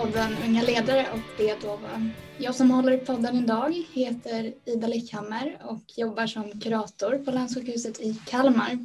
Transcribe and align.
podden 0.00 0.36
Unga 0.46 0.62
ledare 0.62 1.06
och 1.12 1.40
Ledova. 1.40 2.10
Jag 2.38 2.54
som 2.54 2.70
håller 2.70 2.92
i 2.92 2.98
podden 2.98 3.36
idag 3.36 3.74
heter 3.92 4.52
Ida 4.64 4.86
Lickhammer 4.86 5.58
och 5.64 5.82
jobbar 5.96 6.26
som 6.26 6.60
kurator 6.60 7.18
på 7.24 7.30
Länssjukhuset 7.30 8.00
i 8.00 8.20
Kalmar. 8.26 8.78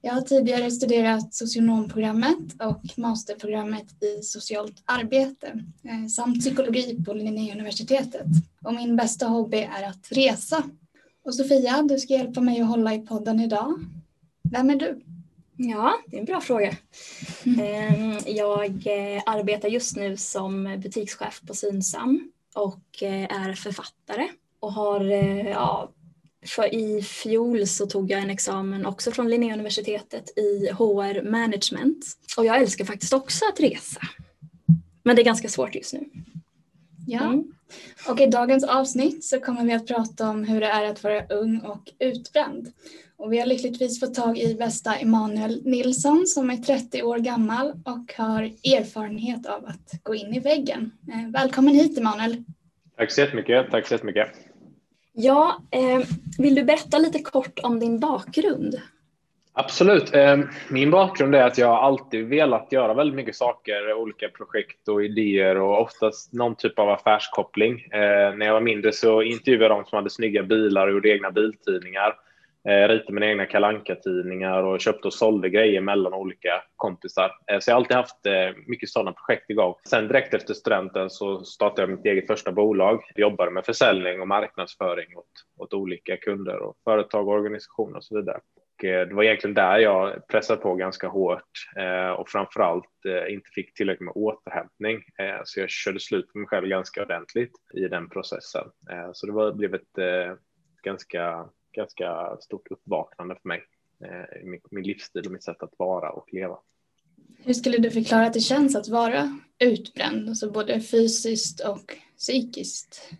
Jag 0.00 0.12
har 0.12 0.20
tidigare 0.20 0.70
studerat 0.70 1.34
socionomprogrammet 1.34 2.62
och 2.62 2.82
masterprogrammet 2.96 4.02
i 4.02 4.22
socialt 4.22 4.82
arbete 4.84 5.46
eh, 5.82 6.08
samt 6.08 6.40
psykologi 6.40 7.04
på 7.04 7.14
Linnéuniversitetet. 7.14 8.26
Och 8.64 8.74
min 8.74 8.96
bästa 8.96 9.26
hobby 9.26 9.58
är 9.58 9.88
att 9.88 10.08
resa. 10.10 10.62
Och 11.24 11.34
Sofia, 11.34 11.82
du 11.82 11.98
ska 11.98 12.14
hjälpa 12.14 12.40
mig 12.40 12.60
att 12.60 12.68
hålla 12.68 12.94
i 12.94 12.98
podden 12.98 13.40
idag. 13.40 13.74
Vem 14.50 14.70
är 14.70 14.76
du? 14.76 15.00
Ja, 15.70 15.98
det 16.06 16.16
är 16.16 16.20
en 16.20 16.26
bra 16.26 16.40
fråga. 16.40 16.76
Mm. 17.44 18.18
Jag 18.26 18.86
eh, 18.86 19.22
arbetar 19.26 19.68
just 19.68 19.96
nu 19.96 20.16
som 20.16 20.80
butikschef 20.82 21.40
på 21.46 21.54
Synsam 21.54 22.32
och 22.54 23.02
eh, 23.02 23.46
är 23.46 23.54
författare 23.54 24.28
och 24.60 24.72
har, 24.72 25.04
ja, 25.48 25.90
för 26.46 26.74
i 26.74 27.02
fjol 27.02 27.66
så 27.66 27.86
tog 27.86 28.10
jag 28.10 28.20
en 28.20 28.30
examen 28.30 28.86
också 28.86 29.12
från 29.12 29.28
Linnéuniversitetet 29.28 30.38
i 30.38 30.70
HR 30.72 31.30
management 31.30 32.06
och 32.36 32.44
jag 32.46 32.56
älskar 32.56 32.84
faktiskt 32.84 33.12
också 33.12 33.44
att 33.52 33.60
resa. 33.60 34.00
Men 35.02 35.16
det 35.16 35.22
är 35.22 35.24
ganska 35.24 35.48
svårt 35.48 35.74
just 35.74 35.92
nu. 35.92 36.04
Ja, 37.06 37.24
mm. 37.24 37.44
Och 38.08 38.20
i 38.20 38.26
dagens 38.26 38.64
avsnitt 38.64 39.24
så 39.24 39.40
kommer 39.40 39.64
vi 39.64 39.72
att 39.72 39.86
prata 39.86 40.28
om 40.28 40.44
hur 40.44 40.60
det 40.60 40.66
är 40.66 40.84
att 40.84 41.04
vara 41.04 41.26
ung 41.26 41.60
och 41.60 41.82
utbränd. 41.98 42.72
Och 43.16 43.32
vi 43.32 43.38
har 43.38 43.46
lyckligtvis 43.46 44.00
fått 44.00 44.14
tag 44.14 44.38
i 44.38 44.54
bästa 44.54 44.94
Emanuel 44.94 45.62
Nilsson 45.64 46.26
som 46.26 46.50
är 46.50 46.56
30 46.56 47.02
år 47.02 47.18
gammal 47.18 47.72
och 47.84 48.14
har 48.16 48.42
erfarenhet 48.42 49.46
av 49.46 49.64
att 49.64 50.02
gå 50.02 50.14
in 50.14 50.34
i 50.34 50.40
väggen. 50.40 50.90
Eh, 51.08 51.30
välkommen 51.30 51.74
hit 51.74 51.98
Emanuel. 51.98 52.44
Tack 52.96 53.10
så 53.10 53.20
jättemycket. 53.20 53.70
Tack 53.70 53.86
så 53.86 53.94
jättemycket. 53.94 54.28
Ja, 55.12 55.62
eh, 55.70 56.06
vill 56.38 56.54
du 56.54 56.64
berätta 56.64 56.98
lite 56.98 57.18
kort 57.18 57.58
om 57.62 57.80
din 57.80 58.00
bakgrund? 58.00 58.80
Absolut. 59.54 60.14
Ehm, 60.14 60.48
min 60.70 60.90
bakgrund 60.90 61.34
är 61.34 61.42
att 61.42 61.58
jag 61.58 61.70
alltid 61.70 62.28
velat 62.28 62.72
göra 62.72 62.94
väldigt 62.94 63.16
mycket 63.16 63.36
saker, 63.36 63.94
olika 63.94 64.28
projekt 64.28 64.88
och 64.88 65.04
idéer 65.04 65.56
och 65.56 65.80
oftast 65.80 66.32
någon 66.32 66.56
typ 66.56 66.78
av 66.78 66.88
affärskoppling. 66.88 67.88
Ehm, 67.92 68.38
när 68.38 68.46
jag 68.46 68.52
var 68.52 68.60
mindre 68.60 68.92
så 68.92 69.22
intervjuade 69.22 69.74
jag 69.74 69.84
de 69.84 69.88
som 69.88 69.96
hade 69.96 70.10
snygga 70.10 70.42
bilar 70.42 70.86
och 70.86 70.92
gjorde 70.92 71.08
egna 71.08 71.30
biltidningar 71.30 72.14
ehm, 72.68 72.88
ritade 72.88 73.12
mina 73.12 73.26
egna 73.26 73.46
kalanka 73.46 73.94
tidningar 73.94 74.62
och 74.62 74.80
köpte 74.80 75.08
och 75.08 75.14
sålde 75.14 75.48
grejer 75.48 75.80
mellan 75.80 76.14
olika 76.14 76.62
kompisar. 76.76 77.30
Så 77.60 77.70
jag 77.70 77.74
har 77.74 77.80
alltid 77.80 77.96
haft 77.96 78.26
mycket 78.66 78.88
sådana 78.88 79.12
projekt 79.12 79.50
igång. 79.50 79.74
Sen 79.88 80.08
direkt 80.08 80.34
efter 80.34 80.54
studenten 80.54 81.10
så 81.10 81.44
startade 81.44 81.82
jag 81.82 81.90
mitt 81.90 82.06
eget 82.06 82.26
första 82.26 82.52
bolag. 82.52 83.02
Jag 83.14 83.30
jobbade 83.30 83.50
med 83.50 83.64
försäljning 83.64 84.20
och 84.20 84.28
marknadsföring 84.28 85.16
åt, 85.16 85.26
åt 85.58 85.74
olika 85.74 86.16
kunder 86.16 86.58
och 86.58 86.76
företag 86.84 87.28
och 87.28 87.34
organisationer 87.34 87.96
och 87.96 88.04
så 88.04 88.16
vidare. 88.16 88.40
Eh, 88.84 89.08
det 89.08 89.14
var 89.14 89.22
egentligen 89.22 89.54
där 89.54 89.78
jag 89.78 90.26
pressade 90.28 90.60
på 90.62 90.74
ganska 90.74 91.08
hårt 91.08 91.68
eh, 91.76 92.10
och 92.10 92.28
framförallt 92.28 93.04
eh, 93.06 93.34
inte 93.34 93.50
fick 93.54 93.74
tillräckligt 93.74 94.04
med 94.04 94.16
återhämtning. 94.16 95.02
Så 95.44 95.60
jag 95.60 95.70
körde 95.70 96.00
slut 96.00 96.32
på 96.32 96.38
mig 96.38 96.48
själv 96.48 96.68
ganska 96.68 97.02
ordentligt 97.02 97.52
i 97.74 97.88
den 97.88 98.08
processen. 98.08 98.64
Så 99.12 99.26
det 99.26 99.32
var, 99.32 99.52
blev 99.52 99.74
ett 99.74 99.98
ganska 100.82 101.48
ganska 101.76 102.36
stort 102.40 102.70
uppvaknande 102.70 103.36
för 103.42 103.48
mig. 103.48 103.64
Min, 104.44 104.60
min 104.70 104.84
livsstil 104.84 105.26
och 105.26 105.32
mitt 105.32 105.42
sätt 105.42 105.62
att 105.62 105.74
vara 105.78 106.10
och 106.10 106.32
leva. 106.32 106.58
Hur 107.44 107.54
skulle 107.54 107.78
du 107.78 107.90
förklara 107.90 108.26
att 108.26 108.32
det 108.32 108.40
känns 108.40 108.76
att 108.76 108.88
vara 108.88 109.38
utbränd, 109.58 110.28
alltså 110.28 110.50
både 110.50 110.80
fysiskt 110.80 111.60
och 111.60 111.96
psykiskt? 112.16 113.12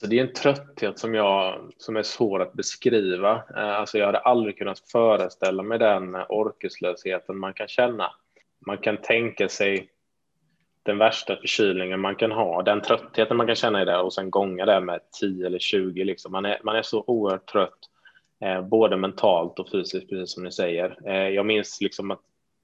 Alltså 0.00 0.10
det 0.10 0.18
är 0.18 0.26
en 0.26 0.32
trötthet 0.32 0.98
som, 0.98 1.14
jag, 1.14 1.60
som 1.76 1.96
är 1.96 2.02
svår 2.02 2.42
att 2.42 2.52
beskriva. 2.52 3.42
Eh, 3.56 3.78
alltså 3.78 3.98
jag 3.98 4.06
hade 4.06 4.18
aldrig 4.18 4.58
kunnat 4.58 4.78
föreställa 4.78 5.62
mig 5.62 5.78
den 5.78 6.16
orkeslösheten 6.28 7.38
man 7.38 7.54
kan 7.54 7.68
känna. 7.68 8.10
Man 8.66 8.78
kan 8.78 8.96
tänka 8.96 9.48
sig 9.48 9.88
den 10.82 10.98
värsta 10.98 11.36
förkylningen 11.36 12.00
man 12.00 12.16
kan 12.16 12.32
ha, 12.32 12.62
den 12.62 12.82
tröttheten 12.82 13.36
man 13.36 13.46
kan 13.46 13.56
känna 13.56 13.82
i 13.82 13.84
det 13.84 13.98
och 13.98 14.12
sen 14.12 14.30
gånga 14.30 14.66
det 14.66 14.80
med 14.80 15.00
10 15.20 15.46
eller 15.46 15.58
20. 15.58 16.04
Liksom. 16.04 16.32
Man, 16.32 16.44
är, 16.44 16.60
man 16.64 16.76
är 16.76 16.82
så 16.82 17.04
oerhört 17.06 17.46
trött, 17.52 17.78
eh, 18.40 18.62
både 18.62 18.96
mentalt 18.96 19.58
och 19.58 19.70
fysiskt, 19.70 20.08
precis 20.08 20.34
som 20.34 20.44
ni 20.44 20.52
säger. 20.52 20.98
Eh, 21.06 21.28
jag 21.28 21.46
minns 21.46 21.80
liksom 21.80 22.10
att 22.10 22.20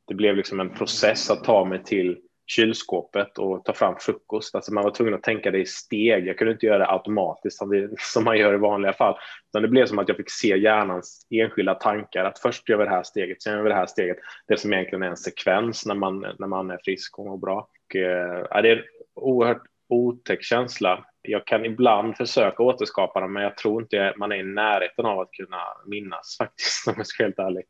det 0.06 0.14
blev 0.14 0.36
liksom 0.36 0.60
en 0.60 0.74
process 0.74 1.30
att 1.30 1.44
ta 1.44 1.64
mig 1.64 1.84
till 1.84 2.18
kylskåpet 2.47 3.39
och 3.39 3.65
ta 3.65 3.73
fram 3.73 3.95
frukost. 4.01 4.55
Alltså 4.55 4.75
man 4.75 4.84
var 4.84 4.91
tvungen 4.91 5.15
att 5.15 5.23
tänka 5.23 5.51
det 5.51 5.59
i 5.59 5.67
steg. 5.67 6.27
Jag 6.27 6.39
kunde 6.39 6.53
inte 6.53 6.67
göra 6.67 6.79
det 6.79 6.91
automatiskt 6.91 7.59
som, 7.59 7.71
det, 7.71 7.91
som 7.99 8.25
man 8.25 8.39
gör 8.39 8.55
i 8.55 8.59
vanliga 8.59 8.93
fall. 8.93 9.19
Utan 9.51 9.62
det 9.62 9.69
blev 9.69 9.87
som 9.87 9.99
att 9.99 10.09
jag 10.09 10.17
fick 10.17 10.31
se 10.31 10.59
hjärnans 10.59 11.27
enskilda 11.31 11.75
tankar. 11.75 12.25
Att 12.25 12.39
först 12.39 12.69
gör 12.69 12.79
vi 12.79 12.84
det 12.84 12.91
här 12.91 13.03
steget, 13.03 13.43
sen 13.43 13.53
gör 13.53 13.62
vi 13.62 13.69
det 13.69 13.75
här 13.75 13.87
steget. 13.87 14.17
Det 14.49 14.57
som 14.57 14.73
egentligen 14.73 15.03
är 15.03 15.09
en 15.09 15.17
sekvens 15.17 15.87
när 15.87 15.95
man, 15.95 16.21
när 16.39 16.47
man 16.47 16.71
är 16.71 16.79
frisk 16.84 17.19
och 17.19 17.27
mår 17.27 17.39
bra. 17.39 17.69
Och, 17.89 17.97
äh, 17.97 18.63
det 18.63 18.71
är 18.71 18.77
en 18.77 18.83
oerhört 19.15 19.63
otäck 19.89 20.43
känsla. 20.43 21.05
Jag 21.23 21.47
kan 21.47 21.65
ibland 21.65 22.17
försöka 22.17 22.63
återskapa 22.63 23.21
den, 23.21 23.33
men 23.33 23.43
jag 23.43 23.57
tror 23.57 23.83
inte 23.83 24.15
man 24.17 24.33
är 24.33 24.37
i 24.37 24.43
närheten 24.43 25.07
av 25.07 25.21
att 25.21 25.33
kunna 25.33 25.63
minnas 25.87 26.37
faktiskt, 26.39 26.89
om 26.89 26.95
jag 26.97 27.07
ska 27.07 27.23
vara 27.23 27.28
helt 27.28 27.39
ärlig 27.39 27.65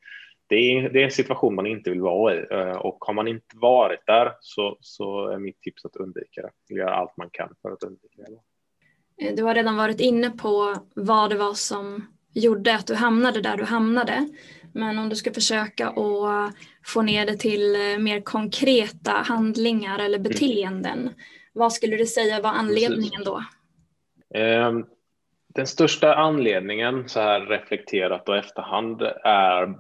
det 0.49 0.57
är, 0.57 0.89
det 0.89 1.01
är 1.01 1.05
en 1.05 1.11
situation 1.11 1.55
man 1.55 1.67
inte 1.67 1.91
vill 1.91 2.01
vara 2.01 2.35
i 2.35 2.47
eh, 2.51 2.77
och 2.77 2.99
har 3.01 3.15
man 3.15 3.29
inte 3.29 3.57
varit 3.57 4.07
där 4.07 4.33
så, 4.41 4.79
så 4.81 5.29
är 5.29 5.39
mitt 5.39 5.61
tips 5.61 5.85
att 5.85 5.97
undvika 5.97 6.43
det. 6.43 6.75
Göra 6.75 6.95
allt 6.95 7.17
man 7.17 7.31
kan 7.33 7.55
för 7.63 7.71
att 7.71 7.83
undvika 7.83 8.23
det. 8.23 9.27
Eh, 9.27 9.35
du 9.35 9.43
har 9.43 9.55
redan 9.55 9.77
varit 9.77 10.01
inne 10.01 10.31
på 10.31 10.77
vad 10.95 11.31
det 11.31 11.37
var 11.37 11.55
som 11.55 12.07
gjorde 12.35 12.75
att 12.75 12.87
du 12.87 12.95
hamnade 12.95 13.41
där 13.41 13.57
du 13.57 13.65
hamnade. 13.65 14.29
Men 14.75 14.99
om 14.99 15.09
du 15.09 15.17
ska 15.17 15.33
försöka 15.33 15.89
att 15.89 16.55
få 16.85 17.03
ner 17.03 17.27
det 17.27 17.37
till 17.37 17.75
eh, 17.75 17.99
mer 17.99 18.21
konkreta 18.21 19.11
handlingar 19.11 19.99
eller 19.99 20.19
mm. 20.19 20.23
beteenden, 20.23 20.99
mm. 20.99 21.15
vad 21.53 21.73
skulle 21.73 21.97
du 21.97 22.07
säga 22.07 22.41
var 22.41 22.51
anledningen 22.51 23.25
då? 23.25 23.43
Den 25.55 25.67
största 25.67 26.15
anledningen 26.15 27.09
så 27.09 27.21
här 27.21 27.41
reflekterat 27.41 28.29
och 28.29 28.37
efterhand 28.37 29.03
är 29.25 29.75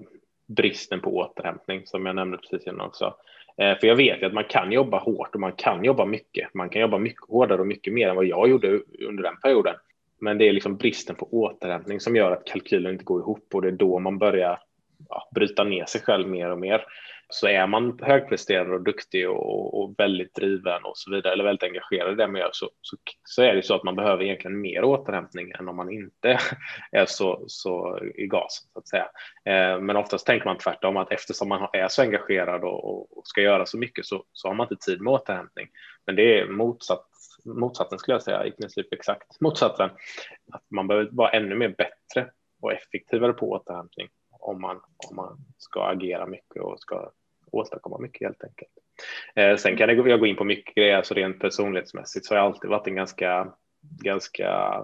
bristen 0.47 1.01
på 1.01 1.17
återhämtning 1.17 1.87
som 1.87 2.07
jag 2.07 2.17
nämnde 2.17 2.39
precis 2.39 2.67
innan 2.67 2.81
också. 2.81 3.15
Eh, 3.59 3.79
för 3.79 3.87
jag 3.87 3.97
vet 3.97 4.23
ju 4.23 4.27
att 4.27 4.33
man 4.33 4.45
kan 4.45 4.73
jobba 4.73 4.99
hårt 4.99 5.35
och 5.35 5.41
man 5.41 5.53
kan 5.53 5.85
jobba 5.85 6.05
mycket. 6.05 6.55
Man 6.55 6.69
kan 6.69 6.83
jobba 6.83 6.99
mycket 6.99 7.29
hårdare 7.29 7.61
och 7.61 7.67
mycket 7.67 7.93
mer 7.93 8.09
än 8.09 8.17
vad 8.17 8.27
jag 8.27 8.49
gjorde 8.49 8.81
under 9.09 9.23
den 9.23 9.37
perioden. 9.37 9.75
Men 10.21 10.39
det 10.39 10.49
är 10.49 10.53
liksom 10.53 10.77
bristen 10.77 11.17
på 11.17 11.29
återhämtning 11.31 12.01
som 12.01 12.17
gör 12.17 12.31
att 12.31 12.45
kalkylen 12.45 12.93
inte 12.93 13.05
går 13.05 13.21
ihop 13.21 13.55
och 13.55 13.63
det 13.63 13.69
är 13.69 13.73
då 13.73 13.99
man 13.99 14.19
börjar 14.19 14.59
ja, 15.09 15.29
bryta 15.35 15.65
ner 15.65 15.85
sig 15.85 16.01
själv 16.01 16.29
mer 16.29 16.51
och 16.51 16.59
mer. 16.59 16.85
Så 17.29 17.49
är 17.49 17.67
man 17.67 17.99
högpresterande 18.03 18.75
och 18.75 18.85
duktig 18.85 19.31
och, 19.31 19.81
och, 19.81 19.95
väldigt 19.99 20.35
driven 20.35 20.85
och 20.85 20.97
så 20.97 21.11
vidare, 21.11 21.33
eller 21.33 21.45
väldigt 21.45 21.63
engagerad 21.63 22.13
i 22.13 22.17
det 22.17 22.29
man 22.29 22.41
gör, 22.41 22.51
så, 22.53 22.71
så, 22.81 22.97
så, 23.25 23.43
är 23.43 23.55
det 23.55 23.63
så 23.63 23.75
att 23.75 23.85
man 23.85 23.97
behöver 23.97 24.25
egentligen 24.25 24.61
mer 24.61 24.85
återhämtning 24.85 25.53
än 25.59 25.69
om 25.69 25.77
man 25.77 25.93
inte 25.93 26.39
är 26.93 27.07
så, 27.07 27.45
så 27.47 28.01
i 28.15 28.27
gas, 28.27 28.69
så 28.73 28.79
att 28.79 28.89
säga. 28.89 29.09
Eh, 29.45 29.81
men 29.81 29.97
oftast 29.97 30.27
tänker 30.27 30.47
man 30.47 30.59
tvärtom, 30.59 30.97
att 30.97 31.13
eftersom 31.13 31.49
man 31.49 31.69
är 31.73 31.89
så 31.89 32.03
engagerad 32.03 32.65
och, 32.65 33.19
och 33.19 33.27
ska 33.27 33.41
göra 33.41 33.67
så 33.67 33.79
mycket 33.79 34.07
så, 34.07 34.25
så 34.33 34.49
har 34.49 34.55
man 34.55 34.69
inte 34.71 34.85
tid 34.85 35.01
med 35.01 35.13
återhämtning. 35.13 35.69
Men 36.07 36.17
det 36.17 36.41
är 36.41 36.47
motsatt 36.47 37.07
motsatsen 37.45 37.99
skulle 37.99 38.15
jag 38.15 38.23
säga, 38.23 38.47
i 38.47 38.51
princip 38.51 38.93
exakt 38.93 39.41
motsatsen. 39.41 39.91
Att 40.53 40.65
man 40.71 40.87
behöver 40.87 41.09
vara 41.13 41.31
ännu 41.31 41.55
mer 41.55 41.69
bättre 41.69 42.31
och 42.63 42.73
effektivare 42.73 43.33
på 43.33 43.51
återhämtning 43.51 44.09
om 44.47 44.61
man, 44.61 44.81
om 45.11 45.17
man 45.17 45.39
ska 45.59 45.85
agera 45.85 46.27
mycket 46.27 46.63
och 46.63 46.81
ska 46.81 47.11
åstadkomma 47.53 47.99
mycket 47.99 48.27
helt 48.27 48.45
enkelt. 48.45 48.71
Eh, 49.35 49.57
sen 49.57 49.77
kan 49.77 49.89
jag 49.89 50.21
gå 50.21 50.27
in 50.27 50.37
på 50.37 50.45
mycket 50.45 50.75
grejer, 50.75 50.97
alltså 50.97 51.15
rent 51.15 51.41
personlighetsmässigt 51.41 52.27
så 52.27 52.35
har 52.35 52.39
jag 52.39 52.47
alltid 52.47 52.71
varit 52.71 52.87
en 52.87 52.95
ganska, 52.95 53.53
ganska 53.81 54.83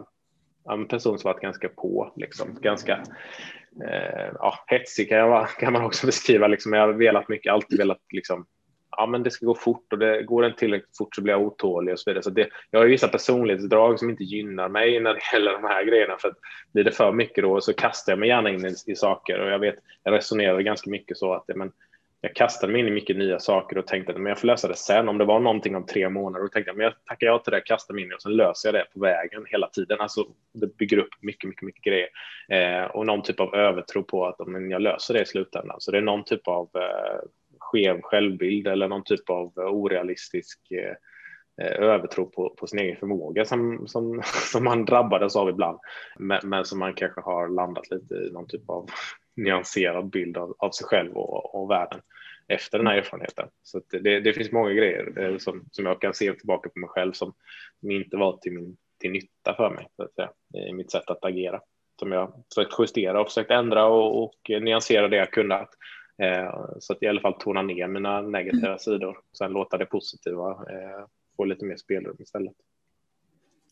en 0.71 0.89
person 0.89 1.19
som 1.19 1.29
varit 1.29 1.43
ganska 1.43 1.69
på, 1.69 2.13
liksom, 2.17 2.59
ganska 2.61 2.93
eh, 3.85 4.33
ja, 4.35 4.59
hetsig 4.67 5.09
kan, 5.09 5.19
jag, 5.19 5.49
kan 5.49 5.73
man 5.73 5.85
också 5.85 6.07
beskriva. 6.07 6.47
Liksom. 6.47 6.73
Jag 6.73 6.81
har 6.81 6.93
velat 6.93 7.29
mycket, 7.29 7.53
alltid 7.53 7.79
velat 7.79 8.03
liksom, 8.13 8.47
ja, 8.97 9.07
men 9.07 9.23
det 9.23 9.31
ska 9.31 9.47
gå 9.47 9.55
fort 9.55 9.93
och 9.93 9.99
det 9.99 10.23
går 10.23 10.47
inte 10.47 10.59
tillräckligt 10.59 10.97
fort 10.97 11.15
så 11.15 11.23
blir 11.23 11.35
jag 11.35 11.43
otålig 11.43 11.93
och 11.93 12.01
så 12.01 12.11
vidare. 12.11 12.23
Så 12.23 12.31
det, 12.31 12.49
jag 12.71 12.81
har 12.81 12.87
vissa 12.87 13.09
personlighetsdrag 13.09 13.99
som 13.99 14.11
inte 14.11 14.25
gynnar 14.25 14.69
mig 14.69 15.01
när 15.01 15.15
det 15.15 15.21
gäller 15.33 15.53
de 15.53 15.65
här 15.65 15.85
grejerna. 15.85 16.17
För 16.19 16.29
att 16.29 16.39
blir 16.73 16.85
det 16.85 16.93
för 16.93 17.13
mycket 17.13 17.45
då 17.45 17.61
så 17.61 17.73
kastar 17.73 18.13
jag 18.13 18.19
mig 18.19 18.29
gärna 18.29 18.51
in 18.51 18.67
i, 18.67 18.75
i 18.87 18.97
saker 18.97 19.41
och 19.41 19.51
jag 19.51 19.59
vet, 19.59 19.75
jag 20.03 20.15
resonerar 20.15 20.61
ganska 20.61 20.91
mycket 20.91 21.17
så 21.17 21.35
att 21.35 21.45
men, 21.55 21.73
jag 22.25 22.35
kastade 22.35 22.73
mig 22.73 22.81
in 22.81 22.89
i 22.89 22.91
mycket 22.91 23.17
nya 23.17 23.39
saker 23.39 23.79
och 23.79 23.87
tänkte 23.87 24.13
att 24.13 24.19
men 24.19 24.27
jag 24.27 24.39
får 24.39 24.47
lösa 24.47 24.69
det 24.69 24.77
sen. 24.77 25.09
Om 25.09 25.19
det 25.19 25.25
var 25.25 25.41
någonting 25.41 25.77
om 25.77 25.87
tre 25.87 26.09
månader, 26.09 26.45
då 26.45 26.49
tänkte 26.49 26.69
jag 26.69 26.77
men 26.77 26.85
jag 26.85 26.95
tackar 27.05 27.27
ja 27.27 27.39
till 27.39 27.53
det, 27.53 27.61
kastar 27.61 27.95
mig 27.95 28.05
in 28.05 28.13
i 28.13 28.15
och 28.15 28.23
sen 28.23 28.37
löser 28.37 28.69
jag 28.69 28.75
det 28.75 28.87
på 28.95 29.01
vägen 29.01 29.45
hela 29.47 29.69
tiden. 29.69 30.01
Alltså 30.01 30.27
det 30.53 30.77
bygger 30.77 30.99
upp 30.99 31.15
mycket, 31.21 31.49
mycket, 31.49 31.63
mycket 31.63 31.85
grejer 31.85 32.09
eh, 32.49 32.85
och 32.85 33.07
någon 33.07 33.23
typ 33.23 33.41
av 33.41 33.55
övertro 33.55 34.03
på 34.03 34.27
att 34.27 34.47
men 34.47 34.71
jag 34.71 34.83
löser 34.83 35.15
det 35.15 35.23
i 35.23 35.27
slutändan. 35.27 35.77
Så 35.81 35.91
det 35.91 35.99
är 35.99 36.03
någon 36.03 36.25
typ 36.25 36.49
av 36.49 36.69
eh, 36.75 37.21
skev 37.73 38.01
självbild 38.03 38.67
eller 38.67 38.89
någon 38.89 39.05
typ 39.05 39.31
av 39.31 39.53
orealistisk 39.57 40.59
eh, 40.71 40.95
eh, 41.67 41.83
övertro 41.83 42.27
på, 42.27 42.55
på 42.59 42.67
sin 42.67 42.79
egen 42.79 42.97
förmåga 42.97 43.45
som, 43.45 43.87
som, 43.87 44.23
som 44.53 44.65
man 44.65 44.85
drabbades 44.85 45.37
av 45.37 45.49
ibland. 45.49 45.79
Men, 46.19 46.41
men 46.45 46.65
som 46.65 46.79
man 46.79 46.95
kanske 46.95 47.21
har 47.21 47.49
landat 47.49 47.91
lite 47.91 48.15
i 48.15 48.31
någon 48.31 48.49
typ 48.49 48.71
av 48.71 48.91
nyanserad 49.37 50.11
bild 50.11 50.37
av, 50.37 50.55
av 50.59 50.71
sig 50.71 50.87
själv 50.87 51.13
och, 51.13 51.63
och 51.63 51.71
världen 51.71 52.01
efter 52.49 52.79
den 52.79 52.87
här 52.87 52.97
erfarenheten. 52.97 53.49
Så 53.63 53.81
det, 53.91 54.21
det 54.21 54.33
finns 54.33 54.53
många 54.53 54.73
grejer 54.73 55.19
eh, 55.19 55.39
som, 55.39 55.65
som 55.71 55.87
jag 55.87 56.01
kan 56.01 56.15
se 56.15 56.33
tillbaka 56.33 56.69
på 56.69 56.79
mig 56.79 56.89
själv 56.89 57.13
som, 57.13 57.35
som 57.81 57.91
inte 57.91 58.17
var 58.17 58.37
till, 58.37 58.53
min, 58.53 58.77
till 59.01 59.11
nytta 59.11 59.55
för 59.55 59.71
mig 59.71 59.87
så 59.97 60.03
att 60.03 60.15
säga, 60.15 60.31
i 60.69 60.73
mitt 60.73 60.91
sätt 60.91 61.11
att 61.11 61.25
agera. 61.25 61.61
Som 61.99 62.13
jag 62.13 62.45
försökt 62.55 62.75
justera 62.79 63.21
och 63.21 63.27
försökt 63.27 63.51
ändra 63.51 63.85
och, 63.85 64.23
och 64.23 64.63
nyansera 64.63 65.09
det 65.09 65.17
jag 65.17 65.31
kunnat. 65.31 65.69
Eh, 66.23 66.55
så 66.81 66.93
att 66.93 67.03
i 67.03 67.07
alla 67.07 67.21
fall 67.21 67.35
tona 67.35 67.63
ner 67.63 67.89
mina 67.89 68.23
negativa 68.23 68.67
mm. 68.67 68.79
sidor. 68.79 69.19
Sen 69.39 69.53
låta 69.53 69.79
det 69.79 69.87
positiva 69.87 70.51
eh, 70.51 71.07
få 71.37 71.45
lite 71.45 71.65
mer 71.65 71.77
spelrum 71.77 72.17
istället. 72.19 72.53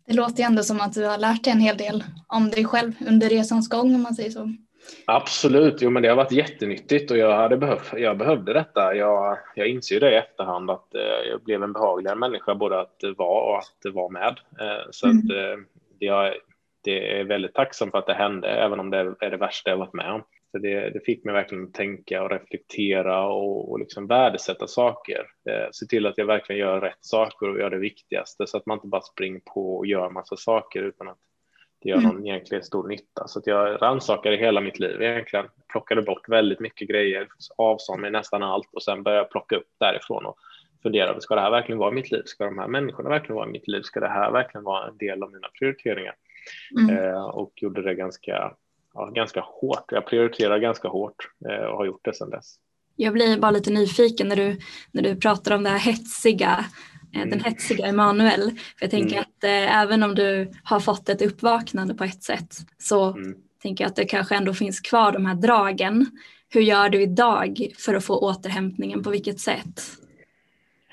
Det 0.06 0.14
låter 0.14 0.38
ju 0.38 0.44
ändå 0.44 0.62
som 0.62 0.80
att 0.80 0.94
du 0.94 1.04
har 1.06 1.18
lärt 1.18 1.44
dig 1.44 1.52
en 1.52 1.60
hel 1.60 1.76
del 1.76 2.04
om 2.26 2.50
dig 2.50 2.64
själv 2.64 2.92
under 3.08 3.28
resans 3.28 3.68
gång 3.68 3.94
om 3.94 4.02
man 4.02 4.14
säger 4.14 4.30
så. 4.30 4.54
Absolut, 5.06 5.82
jo 5.82 5.90
men 5.90 6.02
det 6.02 6.08
har 6.08 6.16
varit 6.16 6.32
jättenyttigt 6.32 7.10
och 7.10 7.16
jag, 7.16 7.36
hade 7.36 7.56
behövt, 7.56 7.92
jag 7.96 8.18
behövde 8.18 8.52
detta. 8.52 8.94
Jag, 8.94 9.38
jag 9.54 9.68
inser 9.68 10.00
det 10.00 10.12
i 10.12 10.16
efterhand 10.16 10.70
att 10.70 10.94
eh, 10.94 11.30
jag 11.30 11.42
blev 11.42 11.62
en 11.62 11.72
behagligare 11.72 12.16
människa 12.16 12.54
både 12.54 12.80
att 12.80 13.04
vara 13.16 13.52
och 13.52 13.58
att 13.58 13.94
vara 13.94 14.08
med. 14.08 14.40
Så 14.90 15.06
mm. 15.06 15.18
att, 15.18 15.24
jag, 15.98 16.34
det 16.84 17.20
är 17.20 17.24
väldigt 17.24 17.54
tacksam 17.54 17.90
för 17.90 17.98
att 17.98 18.06
det 18.06 18.14
hände, 18.14 18.48
även 18.48 18.80
om 18.80 18.90
det 18.90 18.98
är 19.20 19.30
det 19.30 19.36
värsta 19.36 19.70
jag 19.70 19.76
varit 19.76 19.94
med 19.94 20.12
om. 20.12 20.22
Så 20.50 20.58
det, 20.58 20.90
det 20.90 21.00
fick 21.00 21.24
mig 21.24 21.34
verkligen 21.34 21.64
att 21.64 21.74
tänka 21.74 22.22
och 22.22 22.30
reflektera 22.30 23.26
och, 23.26 23.70
och 23.70 23.78
liksom 23.78 24.06
värdesätta 24.06 24.66
saker. 24.66 25.26
Eh, 25.50 25.68
se 25.72 25.86
till 25.86 26.06
att 26.06 26.18
jag 26.18 26.26
verkligen 26.26 26.60
gör 26.60 26.80
rätt 26.80 26.98
saker 27.04 27.48
och 27.48 27.58
gör 27.58 27.70
det 27.70 27.78
viktigaste 27.78 28.46
så 28.46 28.56
att 28.56 28.66
man 28.66 28.76
inte 28.76 28.88
bara 28.88 29.02
springer 29.02 29.40
på 29.40 29.76
och 29.76 29.86
gör 29.86 30.10
massa 30.10 30.36
saker 30.36 30.82
utan 30.82 31.08
att 31.08 31.18
det 31.82 31.88
gör 31.88 32.00
någon 32.00 32.10
mm. 32.10 32.26
egentligen 32.26 32.64
stor 32.64 32.88
nytta. 32.88 33.28
Så 33.28 33.38
att 33.38 33.46
jag 33.46 33.82
rannsakade 33.82 34.36
hela 34.36 34.60
mitt 34.60 34.78
liv 34.78 35.02
egentligen. 35.02 35.46
Plockade 35.68 36.02
bort 36.02 36.28
väldigt 36.28 36.60
mycket 36.60 36.88
grejer, 36.88 37.28
avsade 37.56 38.00
mig 38.00 38.10
nästan 38.10 38.42
allt 38.42 38.68
och 38.72 38.82
sen 38.82 39.02
började 39.02 39.22
jag 39.22 39.30
plocka 39.30 39.56
upp 39.56 39.68
därifrån 39.80 40.26
och 40.26 40.38
funderade, 40.82 41.20
ska 41.20 41.34
det 41.34 41.40
här 41.40 41.50
verkligen 41.50 41.78
vara 41.78 41.90
mitt 41.90 42.10
liv? 42.10 42.22
Ska 42.24 42.44
de 42.44 42.58
här 42.58 42.68
människorna 42.68 43.08
verkligen 43.08 43.36
vara 43.36 43.46
mitt 43.46 43.68
liv? 43.68 43.82
Ska 43.82 44.00
det 44.00 44.08
här 44.08 44.30
verkligen 44.30 44.64
vara 44.64 44.88
en 44.88 44.96
del 44.96 45.22
av 45.22 45.32
mina 45.32 45.48
prioriteringar? 45.58 46.14
Mm. 46.80 46.96
Eh, 46.96 47.24
och 47.24 47.52
gjorde 47.56 47.82
det 47.82 47.94
ganska, 47.94 48.54
ja, 48.94 49.10
ganska 49.14 49.40
hårt. 49.40 49.84
Jag 49.92 50.06
prioriterar 50.06 50.58
ganska 50.58 50.88
hårt 50.88 51.28
eh, 51.50 51.64
och 51.64 51.76
har 51.76 51.86
gjort 51.86 52.04
det 52.04 52.14
sedan 52.14 52.30
dess. 52.30 52.54
Jag 52.96 53.12
blir 53.12 53.38
bara 53.38 53.50
lite 53.50 53.70
nyfiken 53.70 54.28
när 54.28 54.36
du, 54.36 54.58
när 54.92 55.02
du 55.02 55.16
pratar 55.16 55.54
om 55.54 55.62
det 55.62 55.70
här 55.70 55.78
hetsiga 55.78 56.64
Eh, 57.12 57.20
den 57.20 57.32
mm. 57.32 57.44
hetsiga 57.44 57.86
Emanuel. 57.86 58.50
För 58.50 58.84
jag 58.84 58.90
tänker 58.90 59.16
mm. 59.16 59.20
att 59.20 59.44
eh, 59.44 59.80
även 59.80 60.02
om 60.02 60.14
du 60.14 60.50
har 60.64 60.80
fått 60.80 61.08
ett 61.08 61.22
uppvaknande 61.22 61.94
på 61.94 62.04
ett 62.04 62.22
sätt 62.22 62.56
så 62.78 63.12
mm. 63.12 63.34
tänker 63.62 63.84
jag 63.84 63.88
att 63.88 63.96
det 63.96 64.04
kanske 64.04 64.36
ändå 64.36 64.54
finns 64.54 64.80
kvar 64.80 65.12
de 65.12 65.26
här 65.26 65.34
dragen. 65.34 66.06
Hur 66.48 66.60
gör 66.60 66.88
du 66.88 67.02
idag 67.02 67.68
för 67.78 67.94
att 67.94 68.04
få 68.04 68.18
återhämtningen? 68.18 69.02
På 69.02 69.10
vilket 69.10 69.40
sätt? 69.40 69.82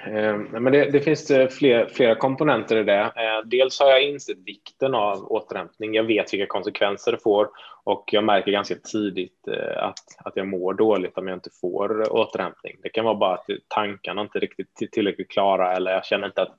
Eh, 0.08 0.38
men 0.38 0.74
det, 0.74 0.92
det 0.92 1.00
finns 1.00 1.32
eh, 1.32 1.48
fler, 1.48 1.86
flera 1.86 2.16
komponenter 2.16 2.78
i 2.78 2.84
det. 2.84 3.02
Eh, 3.02 3.46
dels 3.46 3.80
har 3.80 3.88
jag 3.90 4.04
insett 4.04 4.38
vikten 4.46 4.96
av 4.96 5.32
återhämtning. 5.32 5.94
Jag 5.94 6.04
vet 6.04 6.34
vilka 6.34 6.46
konsekvenser 6.46 7.12
det 7.12 7.24
får 7.24 7.50
och 7.84 8.10
jag 8.12 8.24
märker 8.24 8.52
ganska 8.52 8.76
tidigt 8.76 9.48
eh, 9.48 9.84
att, 9.84 10.00
att 10.18 10.36
jag 10.36 10.48
mår 10.48 10.74
dåligt 10.74 11.18
om 11.18 11.28
jag 11.28 11.38
inte 11.38 11.50
får 11.62 12.14
återhämtning. 12.14 12.78
Det 12.84 12.90
kan 12.90 13.06
vara 13.06 13.16
bara 13.16 13.34
att 13.34 13.46
tankarna 13.68 14.22
inte 14.22 14.40
riktigt 14.40 14.92
tillräckligt 14.92 15.32
klara 15.32 15.74
eller 15.74 15.92
jag 15.92 16.06
känner 16.06 16.28
inte 16.28 16.42
att 16.42 16.58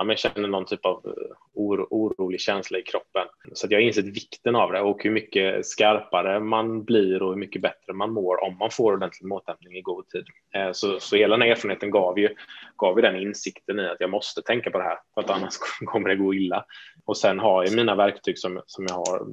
ja, 0.00 0.04
men 0.04 0.12
jag 0.12 0.18
känner 0.18 0.48
någon 0.48 0.64
typ 0.64 0.86
av 0.86 1.02
eh, 1.06 1.36
oro, 1.54 1.86
orolig 1.90 2.40
känsla 2.40 2.78
i 2.78 2.82
kroppen. 2.82 3.26
Så 3.52 3.66
jag 3.70 3.78
har 3.78 3.82
insett 3.82 4.04
vikten 4.04 4.56
av 4.56 4.72
det 4.72 4.80
och 4.80 5.02
hur 5.04 5.10
mycket 5.10 5.66
skarpare 5.66 6.40
man 6.40 6.84
blir 6.84 7.22
och 7.22 7.30
hur 7.30 7.40
mycket 7.40 7.62
bättre 7.62 7.92
man 7.92 8.12
mår 8.12 8.44
om 8.44 8.58
man 8.58 8.70
får 8.70 8.92
ordentlig 8.92 9.28
måltämpning 9.28 9.76
i 9.76 9.80
god 9.80 10.08
tid. 10.08 10.24
Eh, 10.54 10.72
så, 10.72 11.00
så 11.00 11.16
hela 11.16 11.36
den 11.36 11.42
här 11.42 11.48
erfarenheten 11.48 11.90
gav 11.90 12.18
ju, 12.18 12.34
gav 12.76 12.96
ju 12.98 13.02
den 13.02 13.16
insikten 13.16 13.80
i 13.80 13.86
att 13.86 14.00
jag 14.00 14.10
måste 14.10 14.42
tänka 14.42 14.70
på 14.70 14.78
det 14.78 14.84
här 14.84 14.98
för 15.14 15.20
att 15.20 15.30
annars 15.30 15.54
kommer 15.84 16.08
det 16.08 16.16
gå 16.16 16.34
illa. 16.34 16.64
Och 17.04 17.16
sen 17.16 17.38
har 17.38 17.64
jag 17.64 17.76
mina 17.76 17.94
verktyg 17.94 18.38
som, 18.38 18.62
som 18.66 18.86
jag 18.88 18.94
har, 18.94 19.26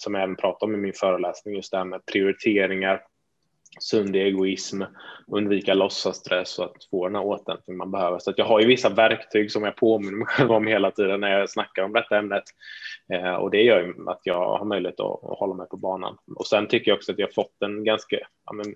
som 0.00 0.14
jag 0.14 0.22
även 0.22 0.36
pratar 0.36 0.66
om 0.66 0.74
i 0.74 0.78
min 0.78 0.92
föreläsning, 0.92 1.54
just 1.54 1.70
det 1.70 1.78
här 1.78 1.84
med 1.84 2.06
prioriteringar, 2.06 3.00
sund 3.80 4.16
egoism, 4.16 4.82
undvika 5.26 5.74
låtsasstress 5.74 6.58
och 6.58 6.64
att 6.64 6.84
få 6.90 7.06
den 7.06 7.16
här 7.16 7.24
återhämtningen 7.24 7.78
man 7.78 7.90
behöver. 7.90 8.18
Så 8.18 8.32
jag 8.36 8.44
har 8.44 8.60
ju 8.60 8.66
vissa 8.66 8.88
verktyg 8.88 9.50
som 9.52 9.64
jag 9.64 9.76
påminner 9.76 10.16
mig 10.16 10.26
själv 10.28 10.52
om 10.52 10.66
hela 10.66 10.90
tiden 10.90 11.20
när 11.20 11.38
jag 11.38 11.50
snackar 11.50 11.82
om 11.82 11.92
detta 11.92 12.18
ämnet. 12.18 12.44
Eh, 13.12 13.34
och 13.34 13.50
det 13.50 13.62
gör 13.62 13.80
ju 13.80 13.94
att 14.10 14.20
jag 14.24 14.58
har 14.58 14.64
möjlighet 14.64 15.00
att, 15.00 15.24
att, 15.24 15.38
hålla 15.38 15.54
mig 15.54 15.68
på 15.68 15.76
banan. 15.76 16.16
Och 16.36 16.46
sen 16.46 16.68
tycker 16.68 16.90
jag 16.90 16.96
också 16.96 17.12
att 17.12 17.18
jag 17.18 17.34
fått 17.34 17.62
en 17.62 17.84
ganska, 17.84 18.16
ja, 18.46 18.52
men, 18.52 18.74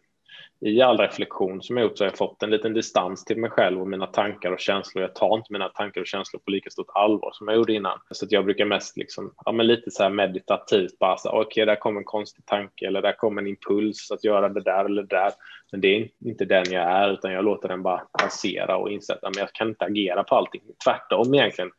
i 0.60 0.80
all 0.82 0.98
reflektion 0.98 1.62
som 1.62 1.76
jag 1.76 1.84
gjort 1.84 1.98
så 1.98 2.04
har 2.04 2.10
jag 2.10 2.18
fått 2.18 2.42
en 2.42 2.50
liten 2.50 2.74
distans 2.74 3.24
till 3.24 3.38
mig 3.38 3.50
själv 3.50 3.80
och 3.80 3.88
mina 3.88 4.06
tankar 4.06 4.52
och 4.52 4.60
känslor. 4.60 5.02
Jag 5.02 5.14
tar 5.14 5.36
inte 5.36 5.52
mina 5.52 5.68
tankar 5.68 6.00
och 6.00 6.06
känslor 6.06 6.40
på 6.40 6.50
lika 6.50 6.70
stort 6.70 6.90
allvar 6.94 7.30
som 7.34 7.48
jag 7.48 7.56
gjorde 7.56 7.72
innan. 7.72 7.98
Så 8.10 8.24
att 8.24 8.32
jag 8.32 8.44
brukar 8.44 8.64
mest 8.64 8.96
liksom, 8.96 9.34
ja, 9.44 9.52
men 9.52 9.66
lite 9.66 9.90
så 9.90 10.02
här 10.02 10.10
meditativt 10.10 10.98
bara 10.98 11.16
så 11.16 11.28
okej, 11.28 11.40
okay, 11.40 11.64
där 11.64 11.76
kom 11.76 11.96
en 11.96 12.04
konstig 12.04 12.46
tanke 12.46 12.86
eller 12.86 13.02
där 13.02 13.12
kom 13.12 13.38
en 13.38 13.46
impuls 13.46 14.10
att 14.10 14.24
göra 14.24 14.48
det 14.48 14.62
där 14.62 14.84
eller 14.84 15.02
det 15.02 15.16
där. 15.16 15.32
Men 15.72 15.80
det 15.80 15.88
är 15.96 16.08
inte 16.24 16.44
den 16.44 16.64
jag 16.70 16.82
är, 16.82 17.12
utan 17.12 17.32
jag 17.32 17.44
låter 17.44 17.68
den 17.68 17.82
bara 17.82 18.02
passera 18.18 18.76
och 18.76 18.90
inse 18.90 19.14
att 19.14 19.36
jag 19.36 19.52
kan 19.52 19.68
inte 19.68 19.84
agera 19.84 20.24
på 20.24 20.34
allting. 20.34 20.62
Tvärtom 20.84 21.34
egentligen. 21.34 21.70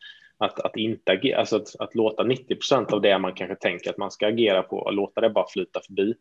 Att, 0.41 0.59
att, 0.59 0.77
inte 0.77 1.11
agera, 1.11 1.39
alltså 1.39 1.55
att, 1.55 1.75
att 1.79 1.95
låta 1.95 2.23
90 2.23 2.55
procent 2.55 2.93
av 2.93 3.01
det 3.01 3.19
man 3.19 3.33
kanske 3.33 3.55
tänker 3.55 3.89
att 3.89 3.97
man 3.97 4.11
ska 4.11 4.27
agera 4.27 4.63
på, 4.63 4.77
och 4.77 4.93
låta 4.93 5.21
det 5.21 5.29
bara 5.29 5.47
flyta 5.47 5.79
förbi 5.87 6.15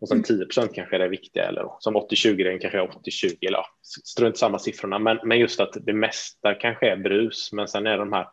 och 0.00 0.08
sen 0.08 0.22
10 0.22 0.34
mm. 0.34 0.48
procent 0.48 0.74
kanske 0.74 0.96
är 0.96 1.00
det 1.00 1.08
viktiga 1.08 1.48
eller 1.48 1.70
som 1.78 1.96
80-20 1.96 2.44
den 2.44 2.58
kanske 2.58 2.78
är 2.78 2.86
80-20 2.86 3.36
eller 3.46 3.58
ja, 3.58 3.66
strunt 4.04 4.38
samma 4.38 4.58
siffrorna. 4.58 4.98
Men, 4.98 5.18
men 5.24 5.38
just 5.38 5.60
att 5.60 5.76
det 5.80 5.92
mesta 5.92 6.54
kanske 6.54 6.90
är 6.90 6.96
brus, 6.96 7.52
men 7.52 7.68
sen 7.68 7.86
är 7.86 7.98
de 7.98 8.12
här 8.12 8.26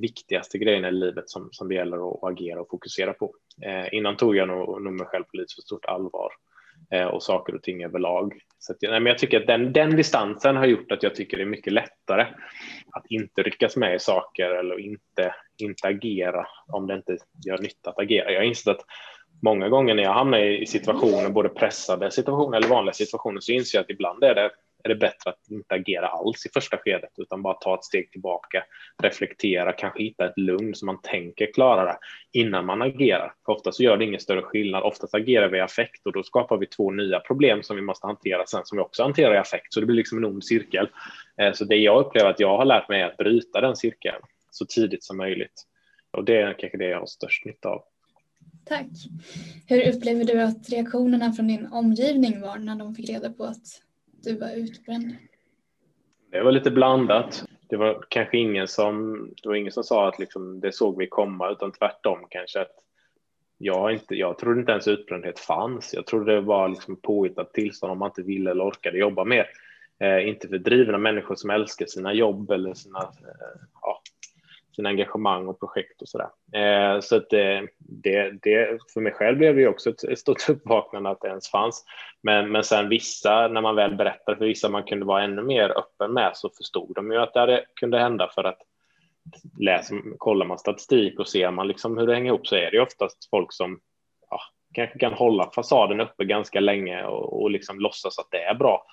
viktigaste 0.00 0.58
grejerna 0.58 0.88
i 0.88 0.92
livet 0.92 1.30
som, 1.30 1.48
som 1.52 1.68
det 1.68 1.74
gäller 1.74 2.10
att 2.10 2.32
agera 2.32 2.60
och 2.60 2.70
fokusera 2.70 3.12
på. 3.12 3.34
Eh, 3.62 3.94
innan 3.94 4.16
tog 4.16 4.36
jag 4.36 4.48
nog, 4.48 4.82
nog 4.82 4.92
mig 4.92 5.06
själv 5.06 5.24
på 5.24 5.36
lite 5.36 5.54
för 5.54 5.62
stort 5.62 5.84
allvar 5.84 6.30
eh, 6.90 7.06
och 7.06 7.22
saker 7.22 7.54
och 7.54 7.62
ting 7.62 7.84
överlag. 7.84 8.34
Så 8.58 8.72
att, 8.72 8.78
nej, 8.82 9.00
men 9.00 9.06
jag 9.06 9.18
tycker 9.18 9.40
att 9.40 9.46
den, 9.46 9.72
den 9.72 9.96
distansen 9.96 10.56
har 10.56 10.66
gjort 10.66 10.92
att 10.92 11.02
jag 11.02 11.14
tycker 11.14 11.36
det 11.36 11.42
är 11.42 11.46
mycket 11.46 11.72
lättare 11.72 12.26
att 12.92 13.06
inte 13.08 13.42
ryckas 13.42 13.76
med 13.76 13.94
i 13.94 13.98
saker 13.98 14.50
eller 14.50 14.80
inte, 14.80 15.34
inte 15.58 15.88
agera 15.88 16.46
om 16.72 16.86
det 16.86 16.94
inte 16.94 17.18
gör 17.46 17.58
nytta 17.58 17.90
att 17.90 17.98
agera. 17.98 18.32
Jag 18.32 18.40
har 18.40 18.44
insett 18.44 18.76
att 18.76 18.84
många 19.40 19.68
gånger 19.68 19.94
när 19.94 20.02
jag 20.02 20.14
hamnar 20.14 20.38
i 20.38 20.66
situationer, 20.66 21.28
både 21.28 21.48
pressade 21.48 22.10
situationer 22.10 22.58
eller 22.58 22.68
vanliga 22.68 22.92
situationer, 22.92 23.40
så 23.40 23.52
inser 23.52 23.78
jag 23.78 23.82
att 23.82 23.90
ibland 23.90 24.24
är 24.24 24.34
det, 24.34 24.50
är 24.84 24.88
det 24.88 24.94
bättre 24.94 25.30
att 25.30 25.50
inte 25.50 25.74
agera 25.74 26.06
alls 26.06 26.46
i 26.46 26.48
första 26.54 26.76
skedet, 26.76 27.10
utan 27.16 27.42
bara 27.42 27.54
ta 27.54 27.74
ett 27.74 27.84
steg 27.84 28.10
tillbaka, 28.10 28.64
reflektera, 29.02 29.72
kanske 29.72 30.02
hitta 30.02 30.26
ett 30.26 30.38
lugn 30.38 30.74
så 30.74 30.86
man 30.86 31.02
tänker 31.02 31.52
klara 31.52 31.84
det 31.84 31.98
innan 32.32 32.66
man 32.66 32.82
agerar. 32.82 33.32
För 33.46 33.52
ofta 33.52 33.72
så 33.72 33.82
gör 33.82 33.96
det 33.96 34.04
ingen 34.04 34.20
större 34.20 34.42
skillnad. 34.42 34.82
Oftast 34.82 35.14
agerar 35.14 35.48
vi 35.48 35.58
i 35.58 35.60
affekt 35.60 36.06
och 36.06 36.12
då 36.12 36.22
skapar 36.22 36.56
vi 36.56 36.66
två 36.66 36.90
nya 36.90 37.20
problem 37.20 37.62
som 37.62 37.76
vi 37.76 37.82
måste 37.82 38.06
hantera 38.06 38.46
sen, 38.46 38.64
som 38.64 38.78
vi 38.78 38.82
också 38.82 39.02
hanterar 39.02 39.34
i 39.34 39.38
affekt. 39.38 39.72
Så 39.72 39.80
det 39.80 39.86
blir 39.86 39.96
liksom 39.96 40.18
en 40.18 40.24
ond 40.24 40.44
cirkel. 40.44 40.88
Eh, 41.40 41.52
så 41.52 41.64
det 41.64 41.76
jag 41.76 42.00
upplever 42.00 42.30
att 42.30 42.40
jag 42.40 42.56
har 42.56 42.64
lärt 42.64 42.88
mig 42.88 43.00
är 43.00 43.06
att 43.06 43.16
bryta 43.16 43.60
den 43.60 43.76
cirkeln 43.76 44.22
så 44.50 44.66
tidigt 44.66 45.04
som 45.04 45.16
möjligt. 45.16 45.64
Och 46.10 46.24
det 46.24 46.36
är 46.36 46.52
kanske 46.58 46.78
det 46.78 46.88
jag 46.88 46.98
har 46.98 47.06
störst 47.06 47.44
nytta 47.44 47.68
av. 47.68 47.82
Tack. 48.68 48.86
Hur 49.66 49.94
upplever 49.94 50.24
du 50.24 50.42
att 50.42 50.68
reaktionerna 50.70 51.32
från 51.32 51.48
din 51.48 51.66
omgivning 51.66 52.40
var 52.40 52.58
när 52.58 52.76
de 52.76 52.94
fick 52.94 53.10
reda 53.10 53.30
på 53.30 53.44
att 53.44 53.82
du 54.24 54.36
var 54.36 54.50
utbränd? 54.56 55.16
Det 56.30 56.42
var 56.42 56.52
lite 56.52 56.70
blandat. 56.70 57.44
Det 57.68 57.76
var 57.76 58.04
kanske 58.08 58.38
ingen 58.38 58.68
som, 58.68 59.28
det 59.42 59.48
var 59.48 59.56
ingen 59.56 59.72
som 59.72 59.84
sa 59.84 60.08
att 60.08 60.18
liksom, 60.18 60.60
det 60.60 60.72
såg 60.72 60.98
vi 60.98 61.06
komma, 61.06 61.50
utan 61.50 61.72
tvärtom 61.72 62.18
kanske 62.30 62.60
att 62.60 62.74
jag, 63.58 63.92
inte, 63.92 64.14
jag 64.14 64.38
trodde 64.38 64.60
inte 64.60 64.72
ens 64.72 64.88
utbrändhet 64.88 65.38
fanns. 65.38 65.94
Jag 65.94 66.06
trodde 66.06 66.34
det 66.34 66.40
var 66.40 66.68
liksom 66.68 66.96
påhittat 66.96 67.52
tillstånd 67.52 67.92
om 67.92 67.98
man 67.98 68.10
inte 68.10 68.22
ville 68.22 68.50
eller 68.50 68.68
orkade 68.68 68.98
jobba 68.98 69.24
mer. 69.24 69.46
Eh, 70.00 70.28
inte 70.28 70.48
för 70.48 70.58
drivna 70.58 70.98
människor 70.98 71.34
som 71.34 71.50
älskar 71.50 71.86
sina 71.86 72.12
jobb 72.14 72.50
eller 72.50 72.74
sina 72.74 72.98
eh, 72.98 73.60
ja, 73.82 73.97
sina 74.78 74.88
engagemang 74.88 75.48
och 75.48 75.60
projekt 75.60 76.02
och 76.02 76.08
sådär. 76.08 76.28
Eh, 76.52 77.00
så 77.00 77.16
att 77.16 77.30
det, 77.30 77.68
det, 77.78 78.30
det, 78.42 78.78
för 78.94 79.00
mig 79.00 79.12
själv 79.12 79.38
blev 79.38 79.54
det 79.54 79.60
ju 79.60 79.68
också 79.68 79.90
ett, 79.90 80.04
ett 80.04 80.18
stort 80.18 80.48
uppvaknande 80.48 81.10
att 81.10 81.20
det 81.20 81.28
ens 81.28 81.50
fanns. 81.50 81.84
Men, 82.22 82.52
men 82.52 82.64
sen 82.64 82.88
vissa, 82.88 83.48
när 83.48 83.60
man 83.60 83.76
väl 83.76 83.94
berättade 83.94 84.38
för 84.38 84.44
vissa 84.44 84.68
man 84.68 84.84
kunde 84.84 85.06
vara 85.06 85.22
ännu 85.22 85.42
mer 85.42 85.78
öppen 85.78 86.12
med 86.12 86.30
så 86.34 86.50
förstod 86.50 86.94
de 86.94 87.12
ju 87.12 87.18
att 87.18 87.34
det 87.34 87.40
hade, 87.40 87.64
kunde 87.80 87.98
hända 87.98 88.30
för 88.34 88.44
att 88.44 88.58
läser, 89.58 90.18
kollar 90.18 90.46
man 90.46 90.58
statistik 90.58 91.18
och 91.18 91.28
ser 91.28 91.50
man 91.50 91.68
liksom 91.68 91.98
hur 91.98 92.06
det 92.06 92.14
hänger 92.14 92.32
ihop 92.32 92.46
så 92.46 92.56
är 92.56 92.70
det 92.70 92.80
oftast 92.80 93.30
folk 93.30 93.52
som 93.52 93.80
ja, 94.30 94.40
kanske 94.74 94.98
kan 94.98 95.12
hålla 95.12 95.50
fasaden 95.54 96.00
uppe 96.00 96.24
ganska 96.24 96.60
länge 96.60 97.04
och, 97.04 97.42
och 97.42 97.50
liksom 97.50 97.80
låtsas 97.80 98.18
att 98.18 98.28
det 98.30 98.42
är 98.42 98.54
bra 98.54 98.86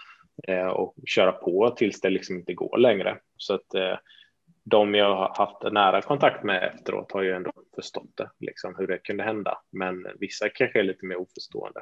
eh, 0.48 0.68
och 0.68 0.96
köra 1.06 1.32
på 1.32 1.70
tills 1.78 2.02
det 2.02 2.10
liksom 2.10 2.36
inte 2.36 2.54
går 2.54 2.78
längre. 2.78 3.18
Så 3.38 3.54
att 3.54 3.74
eh, 3.74 3.98
de 4.66 4.96
jag 4.96 5.16
har 5.16 5.34
haft 5.38 5.74
nära 5.74 6.02
kontakt 6.02 6.44
med 6.44 6.64
efteråt 6.64 7.12
har 7.12 7.22
ju 7.22 7.32
ändå 7.32 7.52
förstått 7.76 8.12
det, 8.16 8.30
liksom 8.40 8.76
hur 8.78 8.88
det 8.88 8.98
kunde 8.98 9.24
hända. 9.24 9.58
Men 9.72 10.08
vissa 10.20 10.50
kanske 10.50 10.80
är 10.80 10.84
lite 10.84 11.06
mer 11.06 11.16
oförstående. 11.16 11.82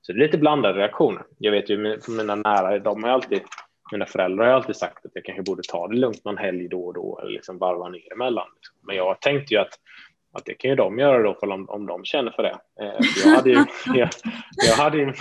Så 0.00 0.12
det 0.12 0.18
är 0.18 0.26
lite 0.26 0.38
blandade 0.38 0.78
reaktioner. 0.78 1.22
Jag 1.38 1.52
vet 1.52 1.70
ju 1.70 2.00
för 2.00 2.12
mina 2.12 2.34
nära, 2.34 2.78
de 2.78 3.02
har 3.02 3.10
alltid, 3.10 3.40
mina 3.92 4.06
föräldrar 4.06 4.46
har 4.46 4.52
alltid 4.52 4.76
sagt 4.76 5.06
att 5.06 5.12
jag 5.14 5.24
kanske 5.24 5.42
borde 5.42 5.62
ta 5.68 5.88
det 5.88 5.96
lugnt 5.96 6.24
någon 6.24 6.38
helg 6.38 6.68
då 6.68 6.84
och 6.84 6.94
då 6.94 7.18
eller 7.22 7.30
liksom 7.30 7.58
varva 7.58 7.88
ner 7.88 8.12
emellan. 8.12 8.48
Men 8.86 8.96
jag 8.96 9.20
tänkte 9.20 9.54
ju 9.54 9.60
att 9.60 9.78
att 10.34 10.44
det 10.44 10.54
kan 10.54 10.70
ju 10.70 10.76
de 10.76 10.98
göra 10.98 11.22
då 11.22 11.36
om, 11.40 11.68
om 11.68 11.86
de 11.86 12.04
känner 12.04 12.30
för 12.30 12.42
det. 12.42 12.58
Eh, 12.80 13.00
jag, 13.24 13.30
hade 13.36 13.50
ju, 13.50 13.56
jag, 13.94 14.08
jag, 14.68 14.74
hade 14.76 14.98
ju, 14.98 15.12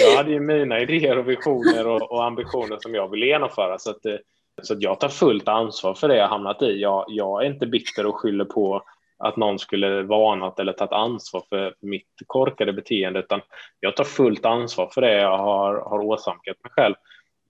jag 0.00 0.16
hade 0.16 0.30
ju 0.30 0.40
mina 0.40 0.80
idéer 0.80 1.18
och 1.18 1.28
visioner 1.28 1.86
och, 1.86 2.12
och 2.12 2.24
ambitioner 2.24 2.76
som 2.80 2.94
jag 2.94 3.10
ville 3.10 3.26
genomföra 3.26 3.78
så 3.78 3.90
att, 3.90 4.06
eh, 4.06 4.16
så 4.62 4.72
att 4.72 4.82
jag 4.82 5.00
tar 5.00 5.08
fullt 5.08 5.48
ansvar 5.48 5.94
för 5.94 6.08
det 6.08 6.16
jag 6.16 6.28
hamnat 6.28 6.62
i. 6.62 6.80
Jag, 6.80 7.04
jag 7.08 7.44
är 7.44 7.46
inte 7.46 7.66
bitter 7.66 8.06
och 8.06 8.16
skyller 8.16 8.44
på 8.44 8.82
att 9.18 9.36
någon 9.36 9.58
skulle 9.58 10.02
varnat 10.02 10.60
eller 10.60 10.72
tagit 10.72 10.92
ansvar 10.92 11.42
för 11.48 11.74
mitt 11.80 12.12
korkade 12.26 12.72
beteende 12.72 13.20
utan 13.20 13.40
jag 13.80 13.96
tar 13.96 14.04
fullt 14.04 14.44
ansvar 14.44 14.90
för 14.94 15.00
det 15.00 15.12
jag 15.12 15.38
har, 15.38 15.74
har 15.74 15.98
åsamkat 15.98 16.56
mig 16.62 16.72
själv. 16.72 16.94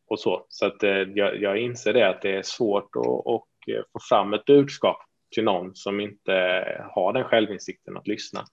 Och 0.08 0.20
så 0.20 0.46
så 0.48 0.66
att, 0.66 0.82
eh, 0.82 0.90
jag, 0.90 1.40
jag 1.40 1.58
inser 1.58 1.92
det 1.92 2.08
att 2.08 2.22
det 2.22 2.36
är 2.36 2.42
svårt 2.42 2.96
att 2.96 3.06
och 3.06 3.48
eh, 3.68 3.82
få 3.92 3.98
fram 4.08 4.34
ett 4.34 4.44
budskap 4.44 4.96
till 5.34 5.44
någon 5.44 5.74
som 5.74 6.00
inte 6.00 6.32
har 6.90 7.12
den 7.12 7.24
självinsikten 7.24 7.96
att 7.96 8.06
lyssna. 8.06 8.44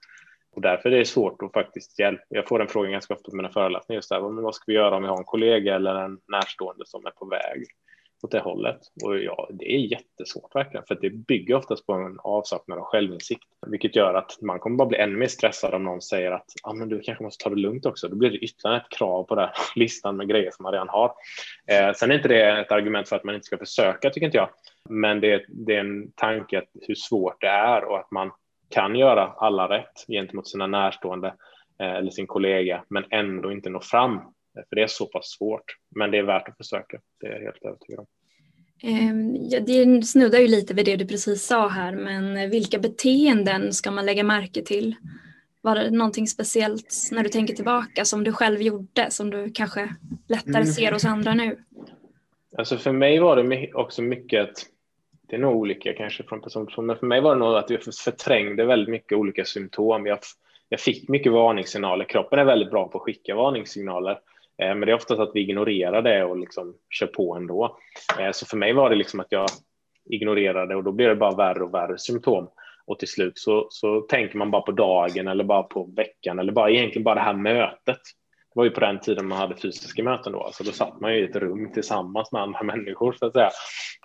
Och 0.54 0.62
därför 0.62 0.90
är 0.90 0.98
det 0.98 1.04
svårt 1.04 1.42
att 1.42 1.52
faktiskt 1.52 1.98
hjälpa. 1.98 2.24
Jag 2.28 2.48
får 2.48 2.58
den 2.58 2.68
frågan 2.68 2.92
ganska 2.92 3.14
ofta 3.14 3.30
på 3.30 3.36
mina 3.36 3.48
föreläsningar 3.48 3.98
just 3.98 4.08
där. 4.08 4.42
Vad 4.42 4.54
ska 4.54 4.64
vi 4.66 4.74
göra 4.74 4.96
om 4.96 5.02
vi 5.02 5.08
har 5.08 5.18
en 5.18 5.24
kollega 5.24 5.74
eller 5.74 5.94
en 5.94 6.18
närstående 6.28 6.84
som 6.86 7.06
är 7.06 7.10
på 7.10 7.26
väg 7.26 7.66
åt 8.22 8.30
det 8.30 8.40
hållet? 8.40 8.78
Och 9.04 9.18
ja, 9.18 9.48
det 9.52 9.74
är 9.74 9.78
jättesvårt 9.78 10.54
verkligen, 10.54 10.86
för 10.86 10.98
det 11.00 11.10
bygger 11.10 11.54
oftast 11.54 11.86
på 11.86 11.92
en 11.92 12.18
avsaknad 12.18 12.78
av 12.78 12.84
självinsikt, 12.84 13.42
vilket 13.66 13.96
gör 13.96 14.14
att 14.14 14.38
man 14.42 14.58
kommer 14.58 14.76
bara 14.76 14.88
bli 14.88 14.98
ännu 14.98 15.16
mer 15.16 15.26
stressad 15.26 15.74
om 15.74 15.84
någon 15.84 16.02
säger 16.02 16.30
att 16.32 16.46
ah, 16.62 16.72
men 16.72 16.88
du 16.88 17.00
kanske 17.00 17.24
måste 17.24 17.44
ta 17.44 17.50
det 17.50 17.56
lugnt 17.56 17.86
också. 17.86 18.08
Då 18.08 18.16
blir 18.16 18.30
det 18.30 18.38
ytterligare 18.38 18.76
ett 18.76 18.98
krav 18.98 19.24
på 19.24 19.34
den 19.34 19.48
listan 19.76 20.16
med 20.16 20.28
grejer 20.28 20.50
som 20.50 20.62
man 20.62 20.72
redan 20.72 20.88
har. 20.88 21.12
Eh, 21.66 21.92
sen 21.94 22.10
är 22.10 22.14
inte 22.14 22.28
det 22.28 22.60
ett 22.60 22.72
argument 22.72 23.08
för 23.08 23.16
att 23.16 23.24
man 23.24 23.34
inte 23.34 23.46
ska 23.46 23.58
försöka, 23.58 24.10
tycker 24.10 24.26
inte 24.26 24.38
jag. 24.38 24.48
Men 24.90 25.20
det 25.20 25.32
är, 25.32 25.44
det 25.48 25.74
är 25.74 25.80
en 25.80 26.12
tanke 26.12 26.58
att 26.58 26.68
hur 26.88 26.94
svårt 26.94 27.40
det 27.40 27.48
är 27.48 27.84
och 27.84 27.98
att 27.98 28.10
man 28.10 28.30
kan 28.68 28.96
göra 28.96 29.32
alla 29.36 29.68
rätt 29.68 30.06
gentemot 30.08 30.48
sina 30.48 30.66
närstående 30.66 31.34
eh, 31.80 31.94
eller 31.94 32.10
sin 32.10 32.26
kollega, 32.26 32.84
men 32.88 33.04
ändå 33.10 33.52
inte 33.52 33.70
nå 33.70 33.80
fram. 33.80 34.20
För 34.54 34.76
det 34.76 34.82
är 34.82 34.86
så 34.86 35.06
pass 35.06 35.30
svårt, 35.30 35.76
men 35.96 36.10
det 36.10 36.18
är 36.18 36.22
värt 36.22 36.48
att 36.48 36.56
försöka. 36.56 37.00
Det 37.20 37.26
är 37.26 37.32
jag 37.32 37.40
helt 37.40 37.64
övertygad 37.64 37.98
om. 37.98 38.06
Ehm, 38.82 39.36
ja, 39.50 39.60
det 39.60 40.02
snuddar 40.02 40.38
ju 40.38 40.48
lite 40.48 40.74
vid 40.74 40.84
det 40.84 40.96
du 40.96 41.06
precis 41.06 41.46
sa 41.46 41.68
här, 41.68 41.92
men 41.92 42.50
vilka 42.50 42.78
beteenden 42.78 43.72
ska 43.72 43.90
man 43.90 44.06
lägga 44.06 44.22
märke 44.22 44.62
till? 44.62 44.94
Var 45.60 45.74
det 45.74 45.90
någonting 45.90 46.26
speciellt 46.26 47.08
när 47.12 47.22
du 47.22 47.28
tänker 47.28 47.54
tillbaka 47.54 48.04
som 48.04 48.24
du 48.24 48.32
själv 48.32 48.62
gjorde 48.62 49.10
som 49.10 49.30
du 49.30 49.50
kanske 49.54 49.94
lättare 50.28 50.62
mm. 50.62 50.66
ser 50.66 50.92
hos 50.92 51.04
andra 51.04 51.34
nu? 51.34 51.56
Alltså 52.58 52.76
för 52.76 52.92
mig 52.92 53.18
var 53.18 53.36
det 53.36 53.74
också 53.74 54.02
mycket 54.02 54.42
att 54.42 54.66
det 55.28 55.36
är 55.36 55.40
nog 55.40 55.56
olika 55.56 55.92
kanske 55.92 56.22
från 56.22 56.40
person 56.40 56.66
till 56.66 56.70
person, 56.70 56.86
men 56.86 56.96
för 56.96 57.06
mig 57.06 57.20
var 57.20 57.34
det 57.34 57.38
nog 57.38 57.56
att 57.56 57.70
jag 57.70 57.82
förträngde 57.82 58.64
väldigt 58.64 58.88
mycket 58.88 59.18
olika 59.18 59.44
symptom. 59.44 60.06
Jag, 60.06 60.18
jag 60.68 60.80
fick 60.80 61.08
mycket 61.08 61.32
varningssignaler. 61.32 62.04
Kroppen 62.04 62.38
är 62.38 62.44
väldigt 62.44 62.70
bra 62.70 62.88
på 62.88 62.98
att 62.98 63.04
skicka 63.04 63.34
varningssignaler, 63.34 64.18
Eh, 64.62 64.68
men 64.68 64.80
det 64.80 64.90
är 64.90 64.94
oftast 64.94 65.20
att 65.20 65.30
vi 65.34 65.40
ignorerar 65.40 66.02
det 66.02 66.24
och 66.24 66.38
liksom 66.38 66.74
kör 66.90 67.06
på 67.06 67.34
ändå. 67.34 67.78
Eh, 68.20 68.30
så 68.32 68.46
för 68.46 68.56
mig 68.56 68.72
var 68.72 68.90
det 68.90 68.96
liksom 68.96 69.20
att 69.20 69.32
jag 69.32 69.46
ignorerade 70.10 70.76
och 70.76 70.84
då 70.84 70.92
blir 70.92 71.08
det 71.08 71.16
bara 71.16 71.36
värre 71.36 71.64
och 71.64 71.74
värre 71.74 71.98
symptom. 71.98 72.48
Och 72.86 72.98
till 72.98 73.08
slut 73.08 73.38
så, 73.38 73.66
så 73.70 74.00
tänker 74.00 74.38
man 74.38 74.50
bara 74.50 74.62
på 74.62 74.72
dagen 74.72 75.28
eller 75.28 75.44
bara 75.44 75.62
på 75.62 75.84
veckan 75.96 76.38
eller 76.38 76.52
bara 76.52 76.70
egentligen 76.70 77.04
bara 77.04 77.14
det 77.14 77.20
här 77.20 77.34
mötet 77.34 78.00
det 78.54 78.58
var 78.58 78.64
ju 78.64 78.70
på 78.70 78.80
den 78.80 79.00
tiden 79.00 79.28
man 79.28 79.38
hade 79.38 79.56
fysiska 79.56 80.02
möten 80.02 80.32
då, 80.32 80.42
alltså 80.42 80.64
då 80.64 80.72
satt 80.72 81.00
man 81.00 81.14
ju 81.14 81.20
i 81.20 81.24
ett 81.24 81.36
rum 81.36 81.72
tillsammans 81.72 82.32
med 82.32 82.42
andra 82.42 82.62
människor 82.72 83.12
så 83.12 83.26
att 83.26 83.32
säga. 83.32 83.50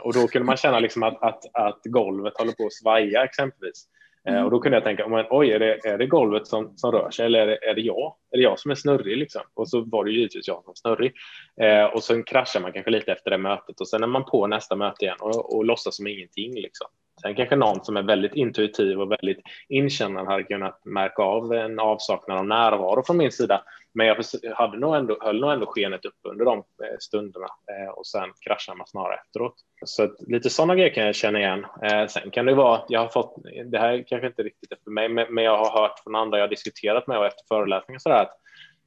Och 0.04 0.14
då 0.14 0.28
kunde 0.28 0.46
man 0.46 0.58
känna 0.58 0.80
liksom 0.80 1.04
att, 1.04 1.24
att, 1.24 1.44
att 1.54 1.80
golvet 1.84 2.38
håller 2.38 2.52
på 2.52 2.66
att 2.66 2.74
svaja 2.74 3.24
exempelvis. 3.24 3.88
Mm. 4.28 4.46
och 4.46 4.52
då 4.52 4.60
kunde 4.60 4.76
jag 4.76 4.84
tänka, 4.84 5.08
men, 5.08 5.26
oj, 5.30 5.52
är 5.52 5.60
det, 5.60 5.86
är 5.86 5.98
det 5.98 6.06
golvet 6.06 6.48
som, 6.48 6.78
som 6.78 6.92
rör 6.92 7.12
sig 7.12 7.26
eller 7.26 7.40
är 7.40 7.48
det, 7.48 7.70
är 7.70 7.74
det 7.74 7.82
jag? 7.82 8.16
Är 8.32 8.38
det 8.38 8.44
jag 8.44 8.60
som 8.60 8.72
är 8.72 8.76
snurrig? 8.76 9.18
Liksom? 9.18 9.42
Och 9.54 9.70
så 9.70 9.82
var 9.82 10.06
det 10.06 10.12
givetvis 10.12 10.48
jag 10.48 10.64
som 10.64 10.64
var 10.68 10.76
snurrig. 10.76 11.14
Eh, 11.62 11.86
och 11.86 12.04
sen 12.04 12.24
kraschar 12.24 12.60
man 12.60 12.74
kanske 12.74 12.92
lite 12.92 13.12
efter 13.12 13.32
det 13.32 13.38
mötet 13.38 13.82
och 13.82 13.90
sen 13.90 14.04
är 14.04 14.08
man 14.08 14.26
på 14.26 14.48
nästa 14.48 14.76
möte 14.76 15.06
igen 15.06 15.18
och, 15.20 15.56
och 15.56 15.66
låtsas 15.66 15.96
som 15.96 16.08
ingenting. 16.08 16.54
Liksom. 16.54 16.88
Sen 17.22 17.36
kanske 17.36 17.56
någon 17.56 17.86
som 17.86 17.98
är 17.98 18.04
väldigt 18.04 18.36
intuitiv 18.36 19.02
och 19.02 19.12
väldigt 19.12 19.40
inkännande 19.70 20.32
hade 20.32 20.44
kunnat 20.44 20.86
märka 20.86 21.24
av 21.24 21.54
en 21.54 21.80
avsaknad 21.80 22.38
av 22.38 22.46
närvaro 22.46 23.04
från 23.04 23.18
min 23.18 23.32
sida. 23.32 23.64
Men 23.98 24.08
jag 24.08 24.18
hade 24.56 24.78
nog 24.78 24.96
ändå, 24.96 25.18
höll 25.22 25.40
nog 25.40 25.52
ändå 25.52 25.66
skenet 25.66 26.06
upp 26.06 26.20
under 26.24 26.46
de 26.46 26.58
eh, 26.58 26.98
stunderna 27.00 27.46
eh, 27.46 27.90
och 27.90 28.08
sen 28.08 28.30
kraschar 28.48 28.76
man 28.76 28.88
snarare 28.88 29.16
efteråt. 29.16 29.54
Så 29.86 30.16
lite 30.28 30.50
sådana 30.50 30.76
grejer 30.76 30.94
kan 30.94 31.06
jag 31.06 31.16
känna 31.16 31.40
igen. 31.40 31.66
Eh, 31.84 32.08
sen 32.08 32.32
kan 32.32 32.46
det 32.46 32.54
vara, 32.54 32.82
jag 32.88 33.00
har 33.00 33.08
fått, 33.08 33.36
det 33.66 33.80
här 33.80 34.04
kanske 34.08 34.28
inte 34.28 34.44
riktigt 34.44 34.72
är 34.72 34.78
för 34.84 34.92
mig, 34.92 35.10
men 35.10 35.44
jag 35.44 35.58
har 35.58 35.82
hört 35.82 36.00
från 36.04 36.16
andra 36.16 36.38
jag 36.38 36.44
har 36.44 36.50
diskuterat 36.50 37.08
med 37.08 37.18
och 37.18 37.26
efter 37.26 37.44
föreläsningar 37.48 38.00
sådär 38.00 38.22
att 38.22 38.38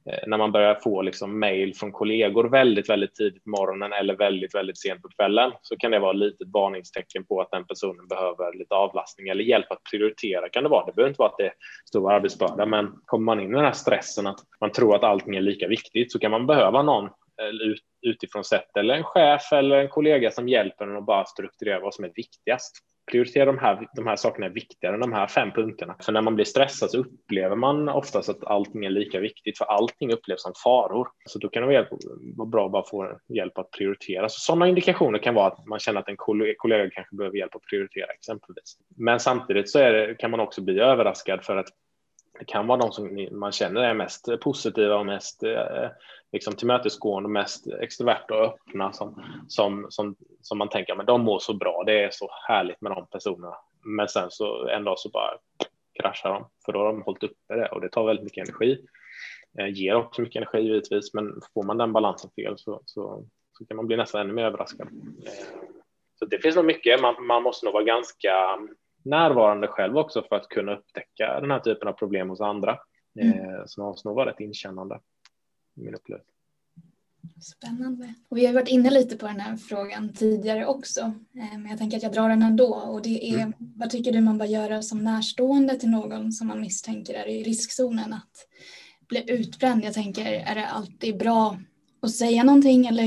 Eh, 0.05 0.27
när 0.27 0.37
man 0.37 0.51
börjar 0.51 0.75
få 0.75 1.01
liksom 1.01 1.43
från 1.79 1.91
kollegor 1.91 2.49
väldigt, 2.49 2.89
väldigt 2.89 3.15
tidigt 3.15 3.43
på 3.43 3.49
morgonen 3.49 3.93
eller 3.93 4.15
väldigt, 4.15 4.55
väldigt 4.55 4.79
sent 4.79 5.01
på 5.01 5.09
kvällen 5.09 5.51
så 5.61 5.77
kan 5.77 5.91
det 5.91 5.99
vara 5.99 6.11
ett 6.11 6.17
litet 6.17 6.47
varningstecken 6.53 7.25
på 7.25 7.41
att 7.41 7.51
den 7.51 7.65
personen 7.65 8.07
behöver 8.07 8.57
lite 8.57 8.75
avlastning 8.75 9.27
eller 9.27 9.43
hjälp 9.43 9.71
att 9.71 9.83
prioritera 9.91 10.49
kan 10.49 10.63
det 10.63 10.69
vara. 10.69 10.85
Det 10.85 10.93
behöver 10.93 11.09
inte 11.09 11.21
vara 11.21 11.29
att 11.29 11.37
det 11.37 11.45
är 11.45 11.53
stor 11.85 12.11
arbetsbörda, 12.11 12.65
men 12.65 12.91
kommer 13.05 13.25
man 13.25 13.39
in 13.39 13.51
i 13.51 13.55
den 13.55 13.65
här 13.65 13.71
stressen 13.71 14.27
att 14.27 14.39
man 14.61 14.71
tror 14.71 14.95
att 14.95 15.03
allting 15.03 15.35
är 15.35 15.41
lika 15.41 15.67
viktigt 15.67 16.11
så 16.11 16.19
kan 16.19 16.31
man 16.31 16.47
behöva 16.47 16.81
någon 16.81 17.05
eh, 17.05 17.75
utifrån 18.01 18.43
sett 18.43 18.77
eller 18.77 18.93
en 18.93 19.03
chef 19.03 19.51
eller 19.51 19.77
en 19.77 19.89
kollega 19.89 20.31
som 20.31 20.47
hjälper 20.47 20.87
en 20.87 20.97
att 20.97 21.05
bara 21.05 21.25
strukturera 21.25 21.79
vad 21.79 21.93
som 21.93 22.05
är 22.05 22.11
viktigast 22.15 22.90
prioritera 23.11 23.45
de 23.45 23.57
här, 23.57 23.87
de 23.95 24.07
här 24.07 24.15
sakerna 24.15 24.45
är 24.45 24.49
viktigare 24.49 24.95
än 24.95 25.01
de 25.01 25.13
här 25.13 25.27
fem 25.27 25.51
punkterna. 25.51 25.95
För 25.99 26.11
när 26.11 26.21
man 26.21 26.35
blir 26.35 26.45
stressad 26.45 26.91
så 26.91 26.97
upplever 26.97 27.55
man 27.55 27.89
oftast 27.89 28.29
att 28.29 28.43
allting 28.43 28.85
är 28.85 28.89
lika 28.89 29.19
viktigt, 29.19 29.57
för 29.57 29.65
allting 29.65 30.13
upplevs 30.13 30.41
som 30.41 30.53
faror. 30.63 31.07
Så 31.25 31.39
då 31.39 31.49
kan 31.49 31.67
det 31.67 31.87
vara 32.35 32.49
bra 32.49 32.65
att 32.65 32.71
bara 32.71 32.85
få 32.85 33.19
hjälp 33.29 33.57
att 33.57 33.71
prioritera. 33.71 34.29
Så 34.29 34.39
sådana 34.39 34.67
indikationer 34.67 35.19
kan 35.19 35.33
vara 35.33 35.47
att 35.47 35.65
man 35.65 35.79
känner 35.79 35.99
att 35.99 36.09
en 36.09 36.17
kollega 36.57 36.89
kanske 36.89 37.15
behöver 37.15 37.37
hjälp 37.37 37.55
att 37.55 37.65
prioritera 37.69 38.07
exempelvis. 38.07 38.77
Men 38.97 39.19
samtidigt 39.19 39.69
så 39.69 39.79
det, 39.79 40.15
kan 40.19 40.31
man 40.31 40.39
också 40.39 40.61
bli 40.61 40.79
överraskad 40.79 41.43
för 41.43 41.57
att 41.57 41.67
det 42.41 42.45
kan 42.45 42.67
vara 42.67 42.79
de 42.79 42.91
som 42.91 43.27
man 43.31 43.51
känner 43.51 43.81
är 43.81 43.93
mest 43.93 44.27
positiva 44.41 44.95
och 44.95 45.05
mest 45.05 45.43
eh, 45.43 45.89
liksom 46.31 46.55
tillmötesgående, 46.55 47.29
mest 47.29 47.67
extroverta 47.67 48.35
och 48.35 48.45
öppna 48.45 48.93
som, 48.93 49.23
som, 49.47 49.85
som, 49.89 50.15
som 50.41 50.57
man 50.57 50.69
tänker, 50.69 50.95
men 50.95 51.05
de 51.05 51.21
mår 51.21 51.39
så 51.39 51.53
bra, 51.53 51.83
det 51.85 52.03
är 52.03 52.09
så 52.11 52.29
härligt 52.47 52.81
med 52.81 52.91
de 52.91 53.07
personerna. 53.07 53.55
Men 53.83 54.07
sen 54.07 54.31
så 54.31 54.67
en 54.67 54.83
dag 54.83 54.99
så 54.99 55.09
bara 55.09 55.37
kraschar 56.01 56.29
de, 56.29 56.49
för 56.65 56.73
då 56.73 56.79
har 56.79 56.85
de 56.85 57.01
hållit 57.01 57.23
uppe 57.23 57.55
det 57.55 57.67
och 57.67 57.81
det 57.81 57.89
tar 57.89 58.05
väldigt 58.05 58.23
mycket 58.23 58.47
energi. 58.47 58.85
Eh, 59.59 59.67
ger 59.73 59.95
också 59.95 60.21
mycket 60.21 60.35
energi 60.35 60.61
givetvis, 60.61 61.13
men 61.13 61.41
får 61.53 61.63
man 61.63 61.77
den 61.77 61.93
balansen 61.93 62.31
fel 62.35 62.53
så, 62.57 62.81
så, 62.85 63.25
så 63.57 63.65
kan 63.65 63.77
man 63.77 63.87
bli 63.87 63.97
nästan 63.97 64.21
ännu 64.21 64.33
mer 64.33 64.45
överraskad. 64.45 64.87
Eh, 65.25 65.33
så 66.19 66.25
det 66.25 66.39
finns 66.39 66.55
nog 66.55 66.65
mycket, 66.65 67.01
man, 67.01 67.25
man 67.25 67.43
måste 67.43 67.65
nog 67.65 67.73
vara 67.73 67.83
ganska 67.83 68.57
närvarande 69.03 69.67
själv 69.67 69.97
också 69.97 70.21
för 70.29 70.35
att 70.35 70.47
kunna 70.47 70.75
upptäcka 70.75 71.39
den 71.41 71.51
här 71.51 71.59
typen 71.59 71.87
av 71.87 71.93
problem 71.93 72.29
hos 72.29 72.41
andra. 72.41 72.79
Mm. 73.19 73.39
Eh, 73.39 73.61
så 73.65 73.81
man 73.81 73.87
måste 73.87 74.07
nog 74.07 74.15
vara 74.15 74.29
rätt 74.29 74.39
inkännande, 74.39 74.99
min 75.73 75.95
upplevelse. 75.95 76.31
Spännande. 77.41 78.13
Och 78.29 78.37
vi 78.37 78.45
har 78.45 78.53
varit 78.53 78.67
inne 78.67 78.89
lite 78.89 79.17
på 79.17 79.27
den 79.27 79.39
här 79.39 79.57
frågan 79.57 80.13
tidigare 80.13 80.65
också, 80.65 81.01
eh, 81.35 81.59
men 81.59 81.65
jag 81.69 81.77
tänker 81.77 81.97
att 81.97 82.03
jag 82.03 82.13
drar 82.13 82.29
den 82.29 82.43
ändå. 82.43 82.73
Och 82.73 83.01
det 83.01 83.33
är, 83.33 83.37
mm. 83.37 83.53
vad 83.59 83.89
tycker 83.89 84.11
du 84.11 84.21
man 84.21 84.37
bör 84.37 84.45
göra 84.45 84.81
som 84.81 85.03
närstående 85.03 85.75
till 85.75 85.89
någon 85.89 86.31
som 86.31 86.47
man 86.47 86.61
misstänker 86.61 87.13
är 87.13 87.27
i 87.27 87.43
riskzonen 87.43 88.13
att 88.13 88.47
bli 89.07 89.31
utbränd? 89.31 89.83
Jag 89.85 89.93
tänker, 89.93 90.25
är 90.25 90.55
det 90.55 90.67
alltid 90.67 91.17
bra 91.17 91.57
att 92.01 92.11
säga 92.11 92.43
någonting 92.43 92.85
eller 92.85 93.03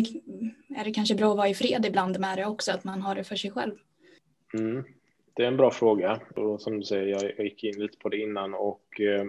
är 0.76 0.84
det 0.84 0.92
kanske 0.92 1.14
bra 1.14 1.30
att 1.30 1.36
vara 1.36 1.48
i 1.48 1.54
fred 1.54 1.86
ibland 1.86 2.20
med 2.20 2.38
det 2.38 2.46
också, 2.46 2.72
att 2.72 2.84
man 2.84 3.02
har 3.02 3.14
det 3.14 3.24
för 3.24 3.36
sig 3.36 3.50
själv? 3.50 3.74
Mm. 4.54 4.84
Det 5.36 5.42
är 5.42 5.48
en 5.48 5.56
bra 5.56 5.70
fråga 5.70 6.20
och 6.36 6.60
som 6.60 6.80
du 6.80 6.86
säger, 6.86 7.06
jag 7.06 7.44
gick 7.46 7.64
in 7.64 7.80
lite 7.80 7.98
på 7.98 8.08
det 8.08 8.16
innan 8.16 8.54
och 8.54 9.00
eh, 9.00 9.24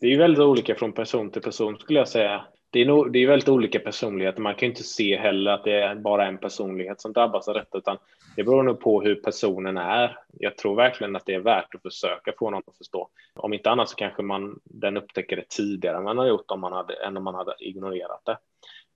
det 0.00 0.06
är 0.06 0.10
ju 0.10 0.18
väldigt 0.18 0.40
olika 0.40 0.74
från 0.74 0.92
person 0.92 1.30
till 1.30 1.42
person 1.42 1.78
skulle 1.78 1.98
jag 1.98 2.08
säga. 2.08 2.44
Det 2.70 2.80
är, 2.80 2.86
nog, 2.86 3.12
det 3.12 3.18
är 3.18 3.26
väldigt 3.26 3.48
olika 3.48 3.78
personligheter. 3.78 4.40
Man 4.40 4.54
kan 4.54 4.68
inte 4.68 4.82
se 4.82 5.16
heller 5.16 5.50
att 5.50 5.64
det 5.64 5.82
är 5.82 5.94
bara 5.94 6.26
en 6.26 6.38
personlighet 6.38 7.00
som 7.00 7.12
drabbas 7.12 7.48
av 7.48 7.54
detta, 7.54 7.78
utan 7.78 7.98
det 8.36 8.44
beror 8.44 8.62
nog 8.62 8.80
på 8.80 9.02
hur 9.02 9.14
personen 9.14 9.76
är. 9.76 10.18
Jag 10.38 10.56
tror 10.56 10.76
verkligen 10.76 11.16
att 11.16 11.26
det 11.26 11.34
är 11.34 11.40
värt 11.40 11.74
att 11.74 11.82
försöka 11.82 12.32
få 12.38 12.50
någon 12.50 12.62
att 12.66 12.76
förstå. 12.76 13.08
Om 13.34 13.52
inte 13.52 13.70
annat 13.70 13.88
så 13.88 13.96
kanske 13.96 14.22
man 14.22 14.60
den 14.64 14.96
upptäcker 14.96 15.36
det 15.36 15.48
tidigare 15.48 15.96
än 15.96 16.04
man 16.04 16.18
har 16.18 16.26
gjort 16.26 16.50
om 16.50 16.60
man 16.60 16.72
hade, 16.72 16.94
än 16.94 17.16
om 17.16 17.24
man 17.24 17.34
hade 17.34 17.54
ignorerat 17.58 18.22
det. 18.24 18.38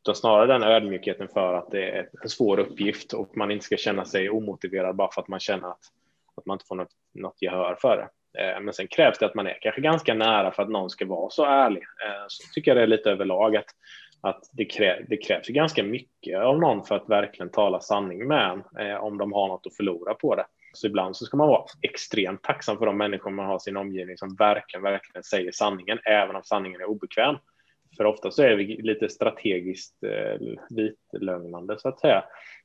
Utan 0.02 0.14
snarare 0.14 0.46
den 0.46 0.62
ödmjukheten 0.62 1.28
för 1.28 1.54
att 1.54 1.70
det 1.70 1.90
är 1.90 2.08
en 2.22 2.28
svår 2.28 2.58
uppgift 2.58 3.12
och 3.12 3.36
man 3.36 3.50
inte 3.50 3.64
ska 3.64 3.76
känna 3.76 4.04
sig 4.04 4.30
omotiverad 4.30 4.96
bara 4.96 5.10
för 5.12 5.22
att 5.22 5.28
man 5.28 5.40
känner 5.40 5.68
att, 5.68 5.92
att 6.36 6.46
man 6.46 6.54
inte 6.54 6.64
får 6.68 6.76
något, 6.76 6.92
något 7.14 7.42
gehör 7.42 7.76
för 7.80 7.96
det. 7.96 8.08
Eh, 8.42 8.60
men 8.60 8.74
sen 8.74 8.88
krävs 8.88 9.18
det 9.18 9.26
att 9.26 9.34
man 9.34 9.46
är 9.46 9.58
kanske 9.60 9.80
ganska 9.80 10.14
nära 10.14 10.50
för 10.52 10.62
att 10.62 10.68
någon 10.68 10.90
ska 10.90 11.06
vara 11.06 11.30
så 11.30 11.44
ärlig. 11.44 11.82
Eh, 11.82 12.24
så 12.28 12.52
tycker 12.52 12.70
jag 12.70 12.78
det 12.78 12.82
är 12.82 12.86
lite 12.86 13.10
överlag 13.10 13.56
att, 13.56 13.66
att 14.20 14.40
det, 14.52 14.64
krä, 14.64 15.04
det 15.08 15.16
krävs 15.16 15.48
ganska 15.48 15.82
mycket 15.82 16.38
av 16.38 16.58
någon 16.58 16.84
för 16.84 16.94
att 16.94 17.08
verkligen 17.08 17.50
tala 17.50 17.80
sanning 17.80 18.28
med 18.28 18.62
en 18.76 18.86
eh, 18.86 18.96
om 18.96 19.18
de 19.18 19.32
har 19.32 19.48
något 19.48 19.66
att 19.66 19.76
förlora 19.76 20.14
på 20.14 20.34
det. 20.34 20.46
Så 20.72 20.86
ibland 20.86 21.16
så 21.16 21.24
ska 21.24 21.36
man 21.36 21.48
vara 21.48 21.64
extremt 21.82 22.42
tacksam 22.42 22.78
för 22.78 22.86
de 22.86 22.98
människor 22.98 23.30
man 23.30 23.46
har 23.46 23.56
i 23.56 23.60
sin 23.60 23.76
omgivning 23.76 24.16
som 24.16 24.36
verkligen, 24.36 24.82
verkligen 24.82 25.22
säger 25.22 25.52
sanningen, 25.52 25.98
även 26.04 26.36
om 26.36 26.42
sanningen 26.44 26.80
är 26.80 26.84
obekväm. 26.84 27.36
För 27.96 28.04
ofta 28.04 28.30
så 28.30 28.42
är 28.42 28.56
vi 28.56 28.82
lite 28.82 29.08
strategiskt 29.08 30.02
eh, 30.04 30.56
vitlögnande 30.70 31.78
så 31.78 31.88
att 31.88 32.00
säga. 32.00 32.24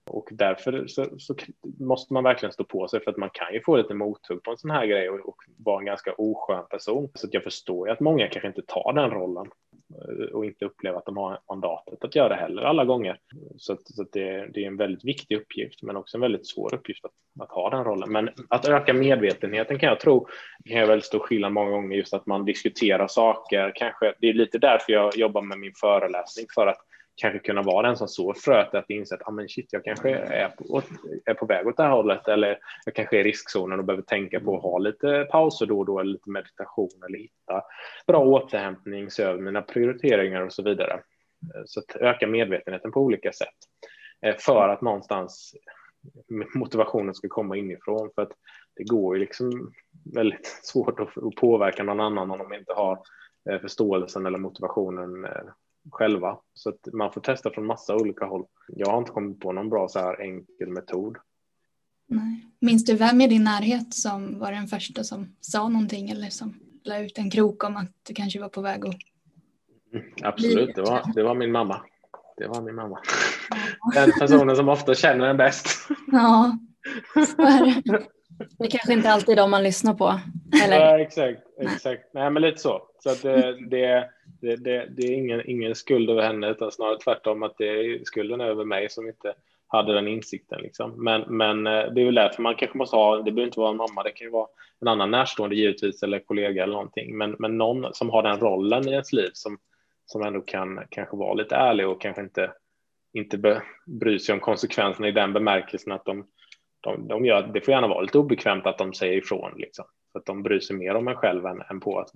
Och 0.10 0.30
därför 0.32 0.88
så, 0.88 1.06
så, 1.18 1.36
måste 1.80 2.14
man 2.14 2.24
verkligen 2.24 2.54
stå 2.54 2.64
på 2.64 2.88
sig 2.88 3.04
för 3.04 3.12
att 3.12 3.18
man 3.18 3.30
kan 3.34 3.54
ju 3.54 3.62
få 3.62 3.78
lite 3.78 3.94
mothugg 3.94 4.44
på 4.44 4.52
en 4.52 4.58
sån 4.58 4.72
här 4.72 4.86
grej 4.86 5.10
och, 5.10 5.30
och 5.30 5.38
vara 5.58 5.80
en 5.80 5.86
ganska 5.86 6.14
oskön 6.14 6.66
person. 6.70 7.10
Så 7.14 7.28
jag 7.32 7.44
förstår 7.44 7.88
ju 7.88 7.94
att 7.94 8.00
många 8.00 8.28
kanske 8.28 8.48
inte 8.48 8.62
tar 8.62 8.94
den 8.94 9.10
rollen. 9.10 9.48
Eh, 9.96 10.26
och 10.26 10.46
inte 10.46 10.66
uppleva 10.66 10.98
att 10.98 11.06
de 11.06 11.18
har 11.18 11.40
mandatet 11.50 12.04
att 12.04 12.16
göra 12.16 12.30
det 12.30 12.36
heller 12.36 12.62
alla 12.62 12.86
gånger. 12.86 13.18
Så, 13.58 13.74
att, 13.74 13.88
så 13.88 14.02
att 14.02 14.12
det, 14.12 14.48
det, 14.54 14.64
är 14.64 14.68
en 14.68 14.78
väldigt 14.78 15.06
viktig 15.06 15.36
uppgift, 15.36 15.84
men 15.84 15.96
också 15.96 16.18
en 16.18 16.22
väldigt 16.22 16.48
svår 16.48 16.74
uppgift 16.74 17.06
att, 17.06 17.44
att, 17.44 17.52
ha 17.52 17.70
den 17.70 17.84
rollen. 17.84 18.12
Men 18.12 18.30
att 18.50 18.68
öka 18.68 18.94
medvetenheten 18.94 19.80
kan 19.80 19.90
jag 19.90 20.00
tro 20.00 20.28
kan 20.66 20.78
göra 20.78 20.88
väldigt 20.88 21.06
stor 21.06 21.20
skillnad 21.20 21.54
många 21.54 21.70
gånger, 21.72 21.98
just 21.98 22.14
att 22.14 22.26
man 22.26 22.46
diskuterar 22.46 23.08
saker. 23.08 23.72
Kanske, 23.76 24.14
det 24.20 24.30
är 24.30 24.34
lite 24.34 24.58
därför 24.58 24.94
jag 24.94 25.18
jobbar 25.18 25.42
med 25.42 25.60
min 25.60 25.74
föreläsning, 25.82 26.46
för 26.56 26.68
att 26.68 26.80
kanske 27.22 27.40
kunna 27.40 27.62
vara 27.62 27.88
den 27.88 27.98
som 27.98 28.08
sår 28.08 28.34
fröet 28.34 28.76
att 28.76 28.90
inse 28.90 29.16
att 29.16 29.28
ah, 29.28 29.32
men 29.32 29.50
shit, 29.50 29.68
jag 29.74 29.84
kanske 29.84 30.10
är 30.16 30.50
på, 30.50 30.82
är 31.26 31.34
på 31.34 31.46
väg 31.46 31.68
åt 31.68 31.78
det 31.78 31.84
här 31.84 31.90
hållet 31.90 32.28
eller 32.28 32.60
jag 32.86 32.96
kanske 32.96 33.18
är 33.18 33.20
i 33.20 33.24
riskzonen 33.24 33.80
och 33.80 33.86
behöver 33.86 34.04
tänka 34.04 34.40
på 34.40 34.58
att 34.58 34.64
ha 34.64 34.78
lite 34.78 35.28
pauser 35.32 35.66
då 35.66 35.80
och 35.80 35.86
då 35.86 36.00
eller 36.00 36.12
lite 36.12 36.30
meditation 36.30 37.04
eller 37.08 37.20
hitta 37.20 37.64
bra 38.08 38.20
återhämtning, 38.20 39.12
se 39.12 39.24
över 39.24 39.42
mina 39.42 39.62
prioriteringar 39.62 40.42
och 40.42 40.54
så 40.54 40.64
vidare. 40.64 41.00
Så 41.66 41.80
att 41.80 41.96
öka 41.96 42.28
medvetenheten 42.28 42.92
på 42.92 43.02
olika 43.02 43.32
sätt 43.32 43.58
eh, 44.26 44.36
för 44.38 44.70
att 44.70 44.82
någonstans 44.82 45.56
motivationen 46.56 47.16
ska 47.16 47.28
komma 47.28 47.58
inifrån 47.58 48.10
för 48.16 48.22
att 48.22 48.32
det 48.76 48.84
går 48.84 49.16
ju 49.16 49.20
liksom 49.20 49.74
väldigt 50.14 50.48
svårt 50.64 51.00
att 51.00 51.36
påverka 51.36 51.84
någon 51.84 52.00
annan 52.00 52.32
om 52.32 52.38
de 52.38 52.54
inte 52.54 52.74
har 52.74 53.00
eh, 53.50 53.62
förståelsen 53.62 54.26
eller 54.26 54.38
motivationen 54.38 55.26
eh, 55.26 55.52
själva. 55.92 56.38
Så 56.54 56.70
att 56.70 56.94
man 56.94 57.12
får 57.12 57.22
testa 57.22 57.52
från 57.52 57.66
massa 57.66 57.96
olika 57.96 58.26
håll. 58.26 58.46
Jag 58.68 58.92
har 58.92 58.98
inte 58.98 59.12
kommit 59.12 59.40
på 59.40 59.52
någon 59.52 59.70
bra 59.70 59.88
så 59.88 60.00
här 60.00 60.22
enkel 60.22 60.70
metod. 60.70 61.18
Nej. 62.08 62.48
Minns 62.60 62.86
du 62.86 62.96
vem 62.96 63.22
i 63.22 63.28
din 63.28 63.44
närhet 63.44 63.94
som 63.94 64.40
var 64.40 64.52
den 64.52 64.68
första 64.68 65.04
som 65.04 65.36
sa 65.42 65.70
någonting 65.70 66.10
eller 66.10 66.30
som 66.30 66.54
la 66.84 67.00
ut 67.00 67.18
en 67.18 67.32
krok 67.32 67.64
om 67.64 67.78
att 67.78 67.92
du 68.08 68.14
kanske 68.14 68.40
var 68.40 68.50
på 68.50 68.62
väg 68.62 68.86
att 68.86 68.96
mm, 69.94 70.06
Absolut, 70.24 70.76
det 70.76 70.82
var, 70.82 71.14
det 71.16 71.24
var 71.24 71.36
min 71.36 71.52
mamma. 71.52 71.82
Det 72.38 72.48
var 72.48 72.62
min 72.62 72.76
mamma. 72.76 73.00
Ja. 73.50 74.02
Den 74.02 74.12
personen 74.20 74.56
som 74.56 74.70
ofta 74.70 74.94
känner 74.94 75.28
en 75.28 75.38
bäst. 75.38 75.68
Ja, 76.12 76.58
så 77.14 77.42
är 77.42 77.82
det. 77.82 78.08
Det 78.58 78.66
är 78.66 78.70
kanske 78.70 78.94
inte 78.94 79.10
alltid 79.10 79.30
är 79.30 79.42
de 79.42 79.52
man 79.52 79.64
lyssnar 79.64 79.94
på. 79.94 80.20
Eller? 80.64 80.80
Ja, 80.80 81.00
exakt, 81.00 81.42
exakt. 81.60 82.14
Nej, 82.14 82.30
men 82.30 82.42
lite 82.42 82.58
så. 82.58 82.82
Så 83.00 83.10
att 83.10 83.22
det, 83.22 83.58
det, 83.70 84.10
det, 84.42 84.86
det, 84.98 85.04
är 85.04 85.12
ingen, 85.12 85.50
ingen 85.50 85.76
skuld 85.76 86.10
över 86.10 86.22
henne, 86.22 86.50
utan 86.50 86.72
snarare 86.72 87.00
tvärtom 87.00 87.44
att 87.44 87.58
det 87.58 87.68
är 87.68 88.04
skulden 88.04 88.42
över 88.42 88.66
mig 88.66 88.90
som 88.90 89.08
inte 89.08 89.34
hade 89.72 89.94
den 89.94 90.08
insikten. 90.08 90.62
Liksom. 90.62 91.04
Men, 91.04 91.22
men 91.28 91.68
eh, 91.68 91.94
det 91.94 92.02
är 92.02 92.06
väl 92.06 92.16
därför 92.16 92.42
man 92.42 92.56
kanske 92.56 92.78
måste 92.78 92.96
ha, 92.96 93.18
det 93.18 93.32
behöver 93.32 93.44
inte 93.44 93.60
vara 93.60 93.70
en 93.70 93.78
mamma, 93.78 94.04
det 94.04 94.12
kan 94.12 94.28
ju 94.28 94.32
vara 94.32 94.48
en 94.82 94.88
annan 94.88 95.12
närstående 95.12 95.56
givetvis, 95.56 96.04
eller 96.04 96.20
kollega 96.20 96.64
eller 96.64 96.74
någonting, 96.74 97.18
men, 97.18 97.36
men 97.40 97.58
någon 97.58 97.94
som 97.94 98.10
har 98.10 98.24
den 98.24 98.40
rollen 98.40 98.88
i 98.88 98.92
ens 98.92 99.14
liv 99.14 99.30
som, 99.34 99.58
som 100.06 100.22
ändå 100.22 100.42
kan 100.42 100.80
kanske 100.90 101.18
vara 101.18 101.34
lite 101.34 101.56
ärlig 101.56 101.88
och 101.88 102.02
kanske 102.02 102.22
inte, 102.22 102.52
inte 103.14 103.62
bry 103.86 104.20
sig 104.20 104.34
om 104.34 104.40
konsekvenserna 104.40 105.08
i 105.08 105.12
den 105.12 105.34
bemärkelsen 105.34 105.92
att 105.92 106.06
de, 106.06 106.28
de, 106.82 107.08
de 107.08 107.26
gör, 107.26 107.48
det 107.48 107.62
får 107.62 107.74
gärna 107.74 107.88
vara 107.88 108.02
lite 108.02 108.18
obekvämt 108.18 108.66
att 108.66 108.78
de 108.78 108.94
säger 108.94 109.18
ifrån. 109.18 109.52
Liksom. 109.58 109.86
Så 110.12 110.18
att 110.18 110.26
de 110.26 110.44
bryr 110.44 110.60
sig 110.60 110.76
mer 110.76 110.96
om 110.96 111.08
en 111.08 111.16
själv 111.16 111.46
än, 111.46 111.62
än 111.70 111.80
på 111.80 112.00
att, 112.00 112.10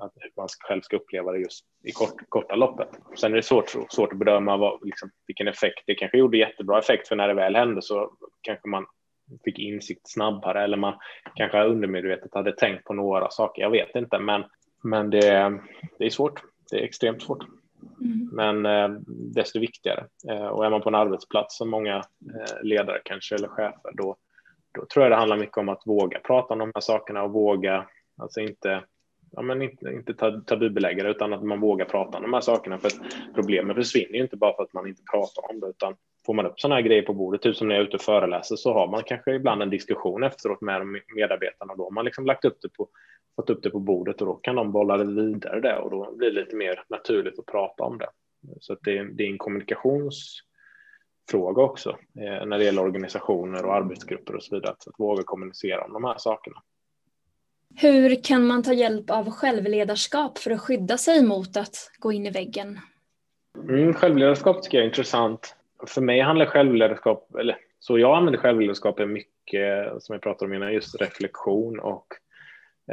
att 0.00 0.12
man 0.36 0.48
själv 0.68 0.80
ska 0.80 0.96
uppleva 0.96 1.32
det 1.32 1.38
just 1.38 1.64
i 1.84 1.92
kort, 1.92 2.28
korta 2.28 2.54
loppet. 2.54 2.88
Sen 3.16 3.32
är 3.32 3.36
det 3.36 3.42
svårt, 3.42 3.70
svårt 3.90 4.12
att 4.12 4.18
bedöma 4.18 4.56
vad, 4.56 4.84
liksom, 4.84 5.10
vilken 5.26 5.48
effekt. 5.48 5.82
Det 5.86 5.94
kanske 5.94 6.18
gjorde 6.18 6.38
jättebra 6.38 6.78
effekt 6.78 7.08
för 7.08 7.16
när 7.16 7.28
det 7.28 7.34
väl 7.34 7.56
hände 7.56 7.82
så 7.82 8.12
kanske 8.42 8.68
man 8.68 8.86
fick 9.44 9.58
insikt 9.58 10.10
snabbare 10.10 10.64
eller 10.64 10.76
man 10.76 10.94
kanske 11.34 11.64
undermedvetet 11.64 12.34
hade 12.34 12.52
tänkt 12.52 12.84
på 12.84 12.94
några 12.94 13.30
saker. 13.30 13.62
Jag 13.62 13.70
vet 13.70 13.96
inte, 13.96 14.18
men, 14.18 14.44
men 14.82 15.10
det, 15.10 15.58
det 15.98 16.04
är 16.04 16.10
svårt. 16.10 16.40
Det 16.70 16.76
är 16.76 16.82
extremt 16.82 17.22
svårt. 17.22 17.44
Mm. 18.00 18.28
Men 18.32 18.66
eh, 18.66 19.00
desto 19.06 19.60
viktigare. 19.60 20.06
Eh, 20.30 20.46
och 20.46 20.66
är 20.66 20.70
man 20.70 20.80
på 20.80 20.88
en 20.88 20.94
arbetsplats 20.94 21.56
som 21.56 21.70
många 21.70 21.96
eh, 21.96 22.62
ledare 22.62 23.00
kanske 23.04 23.34
eller 23.34 23.48
chefer, 23.48 23.92
då, 23.92 24.16
då 24.72 24.86
tror 24.86 25.04
jag 25.04 25.12
det 25.12 25.16
handlar 25.16 25.36
mycket 25.36 25.56
om 25.56 25.68
att 25.68 25.86
våga 25.86 26.20
prata 26.20 26.52
om 26.54 26.58
de 26.58 26.72
här 26.74 26.80
sakerna 26.80 27.22
och 27.22 27.32
våga, 27.32 27.86
alltså 28.16 28.40
inte, 28.40 28.84
ja, 29.32 29.42
men 29.42 29.62
inte, 29.62 29.90
inte 29.90 30.14
tabubelägga 30.46 31.04
det, 31.04 31.10
utan 31.10 31.32
att 31.32 31.42
man 31.42 31.60
vågar 31.60 31.84
prata 31.84 32.16
om 32.16 32.22
de 32.22 32.32
här 32.32 32.40
sakerna. 32.40 32.78
För 32.78 32.86
att 32.86 33.00
problemen 33.34 33.76
försvinner 33.76 34.14
ju 34.14 34.22
inte 34.22 34.36
bara 34.36 34.56
för 34.56 34.62
att 34.62 34.72
man 34.72 34.86
inte 34.86 35.02
pratar 35.12 35.50
om 35.50 35.60
det, 35.60 35.66
utan 35.66 35.94
får 36.30 36.34
man 36.34 36.46
upp 36.46 36.60
sådana 36.60 36.74
här 36.74 36.82
grejer 36.82 37.02
på 37.02 37.14
bordet, 37.14 37.42
typ 37.42 37.56
som 37.56 37.68
när 37.68 37.74
jag 37.74 37.82
är 37.82 37.86
ute 37.86 37.96
och 37.96 38.02
föreläser, 38.02 38.56
så 38.56 38.72
har 38.72 38.88
man 38.88 39.02
kanske 39.02 39.34
ibland 39.34 39.62
en 39.62 39.70
diskussion 39.70 40.22
efteråt 40.22 40.60
med 40.60 40.86
medarbetarna. 41.16 41.74
Då 41.76 41.84
har 41.84 41.90
man 41.90 42.04
liksom 42.04 42.26
lagt 42.26 42.44
upp 42.44 42.58
det 42.62 42.68
på, 42.68 42.88
fått 43.36 43.50
upp 43.50 43.62
det 43.62 43.70
på 43.70 43.78
bordet 43.78 44.20
och 44.20 44.26
då 44.26 44.34
kan 44.34 44.56
de 44.56 44.72
bolla 44.72 44.96
det 44.96 45.04
vidare 45.04 45.60
där 45.60 45.78
och 45.78 45.90
då 45.90 46.14
blir 46.16 46.30
det 46.30 46.40
lite 46.40 46.56
mer 46.56 46.84
naturligt 46.88 47.38
att 47.38 47.46
prata 47.46 47.84
om 47.84 47.98
det. 47.98 48.08
Så 48.60 48.72
att 48.72 48.78
det, 48.82 49.04
det 49.12 49.24
är 49.24 49.30
en 49.30 49.38
kommunikations 49.38 50.40
fråga 51.30 51.62
också 51.62 51.90
eh, 51.90 52.46
när 52.46 52.58
det 52.58 52.64
gäller 52.64 52.82
organisationer 52.82 53.64
och 53.64 53.74
arbetsgrupper 53.74 54.36
och 54.36 54.42
så 54.42 54.54
vidare. 54.54 54.72
Att, 54.72 54.88
att 54.88 54.94
våga 55.00 55.22
kommunicera 55.22 55.84
om 55.84 55.92
de 55.92 56.04
här 56.04 56.18
sakerna. 56.18 56.56
Hur 57.76 58.22
kan 58.22 58.46
man 58.46 58.62
ta 58.62 58.72
hjälp 58.72 59.10
av 59.10 59.30
självledarskap 59.30 60.38
för 60.38 60.50
att 60.50 60.60
skydda 60.60 60.98
sig 60.98 61.22
mot 61.22 61.56
att 61.56 61.90
gå 61.98 62.12
in 62.12 62.26
i 62.26 62.30
väggen? 62.30 62.78
Mm, 63.68 63.94
självledarskap 63.94 64.62
tycker 64.62 64.78
jag 64.78 64.84
är 64.84 64.88
intressant. 64.88 65.56
För 65.86 66.00
mig 66.00 66.20
handlar 66.20 66.46
självledarskap, 66.46 67.34
eller 67.34 67.56
så 67.78 67.98
jag 67.98 68.16
använder 68.16 68.40
självledarskap 68.40 69.00
är 69.00 69.06
mycket, 69.06 70.02
som 70.02 70.12
jag 70.12 70.22
pratade 70.22 70.44
om 70.44 70.54
innan, 70.54 70.72
just 70.74 71.00
reflektion 71.00 71.80
och 71.80 72.06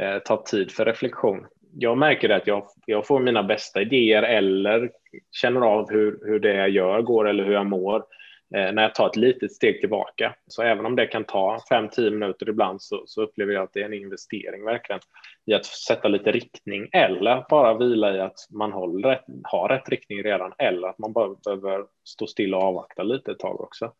eh, 0.00 0.18
ta 0.18 0.42
tid 0.42 0.72
för 0.72 0.84
reflektion. 0.84 1.46
Jag 1.72 1.98
märker 1.98 2.30
att 2.30 2.46
jag, 2.46 2.66
jag 2.86 3.06
får 3.06 3.20
mina 3.20 3.42
bästa 3.42 3.80
idéer 3.80 4.22
eller 4.22 4.90
känner 5.30 5.60
av 5.60 5.90
hur, 5.90 6.20
hur 6.24 6.38
det 6.38 6.54
jag 6.54 6.70
gör 6.70 7.02
går 7.02 7.28
eller 7.28 7.44
hur 7.44 7.52
jag 7.52 7.66
mår 7.66 7.98
Eh, 7.98 8.17
Eh, 8.54 8.72
när 8.72 8.82
jag 8.82 8.94
tar 8.94 9.06
ett 9.06 9.16
litet 9.16 9.52
steg 9.52 9.80
tillbaka. 9.80 10.34
Så 10.46 10.62
även 10.62 10.86
om 10.86 10.96
det 10.96 11.06
kan 11.06 11.24
ta 11.24 11.64
5-10 11.70 12.10
minuter 12.10 12.48
ibland 12.48 12.82
så, 12.82 13.02
så, 13.06 13.22
upplever 13.22 13.52
jag 13.52 13.62
att 13.62 13.72
det 13.72 13.80
är 13.80 13.84
en 13.84 13.94
investering 13.94 14.64
verkligen 14.64 15.00
i 15.46 15.54
att 15.54 15.66
sätta 15.66 16.08
lite 16.08 16.32
riktning 16.32 16.88
eller 16.92 17.44
bara 17.50 17.78
vila 17.78 18.16
i 18.16 18.20
att 18.20 18.46
man 18.50 18.72
håller 18.72 19.08
rätt, 19.08 19.24
har 19.44 19.68
rätt 19.68 19.88
riktning 19.88 20.22
redan 20.22 20.52
eller 20.58 20.88
att 20.88 20.98
man 20.98 21.12
bara 21.12 21.34
behöver 21.44 21.84
stå 22.04 22.26
still 22.26 22.54
och 22.54 22.62
avvakta 22.62 23.02
lite 23.02 23.30
ett 23.30 23.38
tag 23.38 23.60
också. 23.60 23.92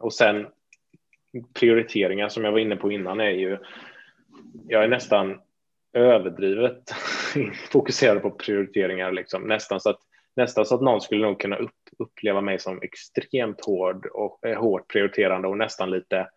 Och 0.00 0.12
sen 0.12 0.46
prioriteringar 1.54 2.28
som 2.28 2.44
jag 2.44 2.52
var 2.52 2.58
inne 2.58 2.76
på 2.76 2.92
innan 2.92 3.20
är 3.20 3.30
ju, 3.30 3.58
jag 4.68 4.84
är 4.84 4.88
nästan 4.88 5.40
överdrivet 5.92 6.82
fokuserad 7.72 8.22
på 8.22 8.30
prioriteringar, 8.30 9.12
liksom. 9.12 9.42
nästan 9.42 9.80
så 9.80 9.90
att 9.90 10.00
nästan 10.36 10.66
så 10.66 10.74
att 10.74 10.82
någon 10.82 11.00
skulle 11.00 11.26
nog 11.26 11.40
kunna 11.40 11.56
upp, 11.56 11.70
uppleva 11.98 12.40
mig 12.40 12.58
som 12.58 12.82
extremt 12.82 13.64
hård 13.64 14.06
och 14.06 14.46
eh, 14.46 14.60
hårt 14.60 14.92
prioriterande 14.92 15.48
och 15.48 15.58
nästan 15.58 15.90
lite, 15.90 16.28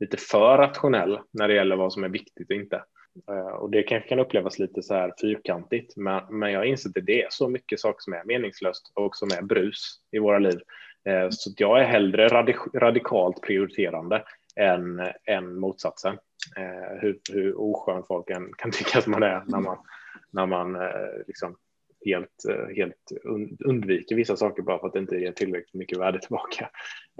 lite 0.00 0.16
för 0.16 0.58
rationell 0.58 1.20
när 1.32 1.48
det 1.48 1.54
gäller 1.54 1.76
vad 1.76 1.92
som 1.92 2.04
är 2.04 2.08
viktigt 2.08 2.50
och 2.50 2.56
inte. 2.56 2.84
Eh, 3.30 3.48
och 3.48 3.70
det 3.70 3.82
kanske 3.82 4.08
kan 4.08 4.18
upplevas 4.18 4.58
lite 4.58 4.82
så 4.82 4.94
här 4.94 5.12
fyrkantigt, 5.20 5.96
men, 5.96 6.22
men 6.30 6.52
jag 6.52 6.66
inser 6.66 6.88
att 6.88 7.06
det 7.06 7.22
är 7.22 7.28
så 7.30 7.48
mycket 7.48 7.80
saker 7.80 7.98
som 8.00 8.12
är 8.12 8.24
meningslöst 8.24 8.92
och 8.94 9.16
som 9.16 9.28
är 9.38 9.42
brus 9.42 10.00
i 10.12 10.18
våra 10.18 10.38
liv. 10.38 10.60
Eh, 11.08 11.28
så 11.30 11.50
jag 11.56 11.80
är 11.80 11.84
hellre 11.84 12.28
radikalt 12.74 13.42
prioriterande 13.42 14.24
än, 14.56 15.00
än 15.24 15.58
motsatsen. 15.58 16.18
Eh, 16.56 17.00
hur, 17.00 17.18
hur 17.32 17.60
oskön 17.60 18.02
folk 18.08 18.30
än 18.30 18.52
kan 18.58 18.70
tycka 18.72 18.98
att 18.98 19.06
man 19.06 19.22
är 19.22 19.42
när 19.46 19.60
man, 19.60 19.78
när 20.30 20.46
man 20.46 20.76
eh, 20.76 21.26
liksom 21.26 21.56
helt, 22.04 22.44
eh, 22.48 22.76
helt 22.76 23.12
undviker 23.64 24.16
vissa 24.16 24.36
saker 24.36 24.62
bara 24.62 24.78
för 24.78 24.86
att 24.86 24.92
det 24.92 24.98
inte 24.98 25.16
ger 25.16 25.32
tillräckligt 25.32 25.74
mycket 25.74 25.98
värde 25.98 26.20
tillbaka. 26.20 26.70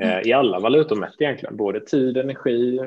Eh, 0.03 0.13
mm. 0.13 0.29
I 0.29 0.33
alla 0.33 0.61
valutor 0.61 0.97
mätt 0.97 1.15
egentligen, 1.19 1.57
både 1.57 1.81
tid, 1.81 2.17
energi, 2.17 2.81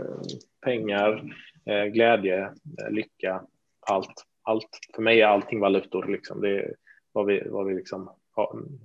pengar, 0.66 1.24
eh, 1.66 1.86
glädje, 1.86 2.52
lycka, 2.90 3.42
allt. 3.88 4.24
allt. 4.44 4.80
För 4.96 5.02
mig 5.02 5.22
är 5.22 5.28
allting 5.28 5.60
valutor, 5.60 6.08
liksom. 6.08 6.42
det 6.42 6.50
är 6.50 6.76
vad 7.12 7.26
vi, 7.26 7.44
vad 7.46 7.66
vi, 7.66 7.76
liksom, 7.76 8.12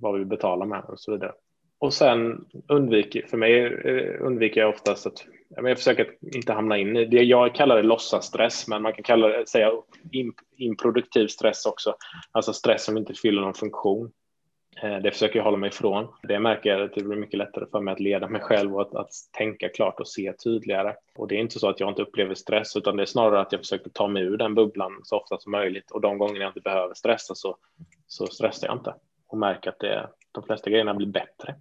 vad 0.01 0.19
vi 0.19 0.25
betalar 0.25 0.65
med 0.65 0.83
och 0.83 0.99
så 0.99 1.11
vidare 1.11 1.33
och 1.79 1.93
sen 1.93 2.45
undviker, 2.67 3.27
för 3.27 3.37
mig 3.37 3.65
eh, 3.65 4.25
undviker 4.25 4.61
jag 4.61 4.69
oftast 4.69 5.07
att 5.07 5.25
jag 5.49 5.77
försöker 5.77 6.05
att 6.05 6.35
inte 6.35 6.53
hamna 6.53 6.77
in 6.77 6.97
i 6.97 7.05
det. 7.05 7.23
Jag 7.23 7.55
kallar 7.55 7.75
det 7.75 7.83
låtsasstress, 7.83 8.67
men 8.67 8.81
man 8.81 8.93
kan 8.93 9.03
kalla 9.03 9.27
det, 9.27 9.49
säga 9.49 9.71
improduktiv 10.57 11.27
stress 11.27 11.65
också. 11.65 11.95
Alltså 12.31 12.53
stress 12.53 12.83
som 12.83 12.97
inte 12.97 13.13
fyller 13.13 13.41
någon 13.41 13.53
funktion. 13.53 14.11
Eh, 14.83 14.97
det 14.97 15.11
försöker 15.11 15.39
jag 15.39 15.43
hålla 15.43 15.57
mig 15.57 15.67
ifrån. 15.67 16.07
Det 16.23 16.39
märker 16.39 16.69
jag 16.69 16.81
att 16.81 16.93
det 16.93 17.03
blir 17.03 17.17
mycket 17.17 17.37
lättare 17.37 17.65
för 17.71 17.81
mig 17.81 17.91
att 17.91 17.99
leda 17.99 18.27
mig 18.27 18.41
själv 18.41 18.75
och 18.75 18.81
att, 18.81 18.95
att, 18.95 19.11
tänka 19.37 19.69
klart 19.69 19.99
och 19.99 20.07
se 20.07 20.33
tydligare. 20.33 20.95
Och 21.15 21.27
det 21.27 21.35
är 21.35 21.39
inte 21.39 21.59
så 21.59 21.69
att 21.69 21.79
jag 21.79 21.89
inte 21.89 22.01
upplever 22.01 22.35
stress, 22.35 22.75
utan 22.75 22.97
det 22.97 23.03
är 23.03 23.05
snarare 23.05 23.41
att 23.41 23.51
jag 23.51 23.61
försöker 23.61 23.89
ta 23.89 24.07
mig 24.07 24.23
ur 24.23 24.37
den 24.37 24.55
bubblan 24.55 25.01
så 25.03 25.17
ofta 25.17 25.37
som 25.37 25.51
möjligt. 25.51 25.91
Och 25.91 26.01
de 26.01 26.17
gånger 26.17 26.41
jag 26.41 26.49
inte 26.49 26.61
behöver 26.61 26.93
stressa 26.93 27.35
så, 27.35 27.57
så 28.07 28.27
stressar 28.27 28.67
jag 28.67 28.77
inte 28.77 28.93
och 29.27 29.37
märker 29.37 29.69
att 29.69 29.79
det, 29.79 30.09
de 30.31 30.43
flesta 30.43 30.69
grejerna 30.69 30.93
blir 30.93 31.07
bättre 31.07 31.55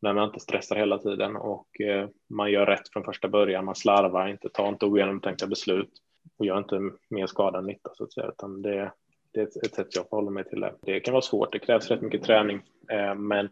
när 0.00 0.12
man 0.12 0.24
inte 0.24 0.40
stressar 0.40 0.76
hela 0.76 0.98
tiden 0.98 1.36
och 1.36 1.80
eh, 1.80 2.08
man 2.28 2.50
gör 2.50 2.66
rätt 2.66 2.88
från 2.92 3.04
första 3.04 3.28
början. 3.28 3.64
Man 3.64 3.74
slarvar 3.74 4.28
inte, 4.28 4.48
tar 4.48 4.68
inte 4.68 4.86
ogenomtänkta 4.86 5.46
beslut 5.46 5.90
och 6.38 6.46
gör 6.46 6.58
inte 6.58 6.80
mer 7.10 7.26
skada 7.26 7.58
än 7.58 7.66
nytta 7.66 7.90
så 7.94 8.04
att 8.04 8.12
säga, 8.12 8.28
utan 8.28 8.62
det, 8.62 8.92
det 9.32 9.40
är 9.40 9.44
ett, 9.44 9.56
ett 9.66 9.74
sätt 9.74 9.96
jag 9.96 10.08
förhåller 10.08 10.30
mig 10.30 10.44
till 10.44 10.60
det. 10.60 10.74
Det 10.82 11.00
kan 11.00 11.12
vara 11.12 11.22
svårt, 11.22 11.52
det 11.52 11.58
krävs 11.58 11.88
rätt 11.88 12.02
mycket 12.02 12.22
träning, 12.22 12.60
eh, 12.90 13.14
men 13.14 13.48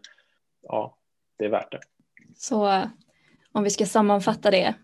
ja, 0.62 0.96
det 1.38 1.44
är 1.44 1.48
värt 1.48 1.72
det. 1.72 1.80
Så 2.36 2.82
om 3.52 3.62
vi 3.62 3.70
ska 3.70 3.86
sammanfatta 3.86 4.50
det 4.50 4.74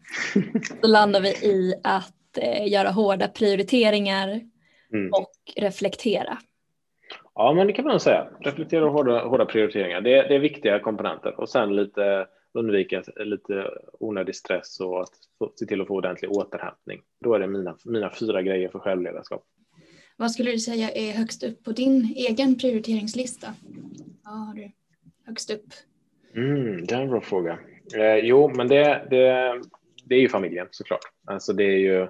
så 0.80 0.86
landar 0.86 1.20
vi 1.20 1.28
i 1.28 1.74
att 1.84 2.38
eh, 2.38 2.68
göra 2.68 2.90
hårda 2.90 3.28
prioriteringar 3.28 4.28
mm. 4.92 5.12
och 5.12 5.32
reflektera. 5.56 6.38
Ja, 7.34 7.52
men 7.52 7.66
det 7.66 7.72
kan 7.72 7.84
man 7.84 8.00
säga. 8.00 8.28
Reflektera 8.40 8.86
och 8.86 8.92
hårda, 8.92 9.24
hårda 9.24 9.44
prioriteringar. 9.44 10.00
Det, 10.00 10.10
det, 10.10 10.34
är 10.34 10.38
viktiga 10.38 10.78
komponenter 10.78 11.40
och 11.40 11.48
sen 11.48 11.76
lite 11.76 12.26
undvika 12.54 13.02
lite 13.16 13.70
onödig 13.92 14.34
stress 14.34 14.80
och 14.80 15.00
att 15.00 15.10
få, 15.38 15.52
se 15.54 15.66
till 15.66 15.80
att 15.80 15.86
få 15.86 15.94
ordentlig 15.94 16.30
återhämtning. 16.30 17.00
Då 17.20 17.34
är 17.34 17.38
det 17.38 17.46
mina, 17.46 17.76
mina 17.84 18.10
fyra 18.10 18.42
grejer 18.42 18.68
för 18.68 18.78
självledarskap. 18.78 19.44
Vad 20.16 20.30
skulle 20.30 20.50
du 20.50 20.58
säga 20.58 20.90
är 20.90 21.12
högst 21.12 21.42
upp 21.42 21.64
på 21.64 21.72
din 21.72 22.14
egen 22.16 22.58
prioriteringslista? 22.58 23.54
Vad 24.24 24.46
har 24.46 24.54
du 24.54 24.70
högst 25.26 25.50
upp? 25.50 25.66
Mm, 26.34 26.86
det 26.86 26.94
är 26.94 27.02
en 27.02 27.10
bra 27.10 27.20
fråga. 27.20 27.58
Eh, 27.96 28.16
jo, 28.16 28.48
men 28.54 28.68
det, 28.68 29.06
det, 29.10 29.60
det 30.04 30.14
är 30.14 30.20
ju 30.20 30.28
familjen 30.28 30.66
såklart. 30.70 31.04
Alltså 31.24 31.52
det 31.52 31.64
är 31.64 31.78
ju, 31.78 32.08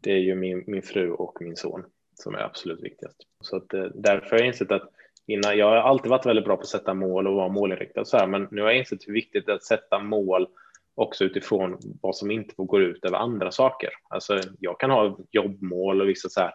det 0.00 0.12
är 0.12 0.18
ju 0.18 0.34
min, 0.34 0.64
min 0.66 0.82
fru 0.82 1.10
och 1.10 1.38
min 1.40 1.56
son 1.56 1.84
som 2.20 2.34
är 2.34 2.38
absolut 2.38 2.82
viktigast. 2.82 3.16
Så 3.40 3.56
att, 3.56 3.74
eh, 3.74 3.84
därför 3.94 4.30
har 4.30 4.38
jag 4.38 4.46
insett 4.46 4.72
att 4.72 4.90
innan, 5.26 5.58
jag 5.58 5.66
har 5.66 5.76
alltid 5.76 6.10
varit 6.10 6.26
väldigt 6.26 6.44
bra 6.44 6.56
på 6.56 6.62
att 6.62 6.68
sätta 6.68 6.94
mål 6.94 7.26
och 7.26 7.34
vara 7.34 7.48
målinriktad 7.48 8.04
så 8.04 8.16
här, 8.16 8.26
men 8.26 8.48
nu 8.50 8.62
har 8.62 8.68
jag 8.68 8.78
insett 8.78 9.08
hur 9.08 9.12
viktigt 9.12 9.46
det 9.46 9.52
är 9.52 9.56
att 9.56 9.64
sätta 9.64 9.98
mål 9.98 10.46
också 10.94 11.24
utifrån 11.24 11.78
vad 12.02 12.16
som 12.16 12.30
inte 12.30 12.54
får 12.54 12.64
gå 12.64 12.80
ut 12.80 13.04
över 13.04 13.16
andra 13.16 13.50
saker. 13.50 13.90
Alltså, 14.08 14.40
jag 14.58 14.80
kan 14.80 14.90
ha 14.90 15.18
jobbmål 15.30 16.00
och 16.00 16.08
vissa 16.08 16.28
så 16.28 16.40
här, 16.40 16.54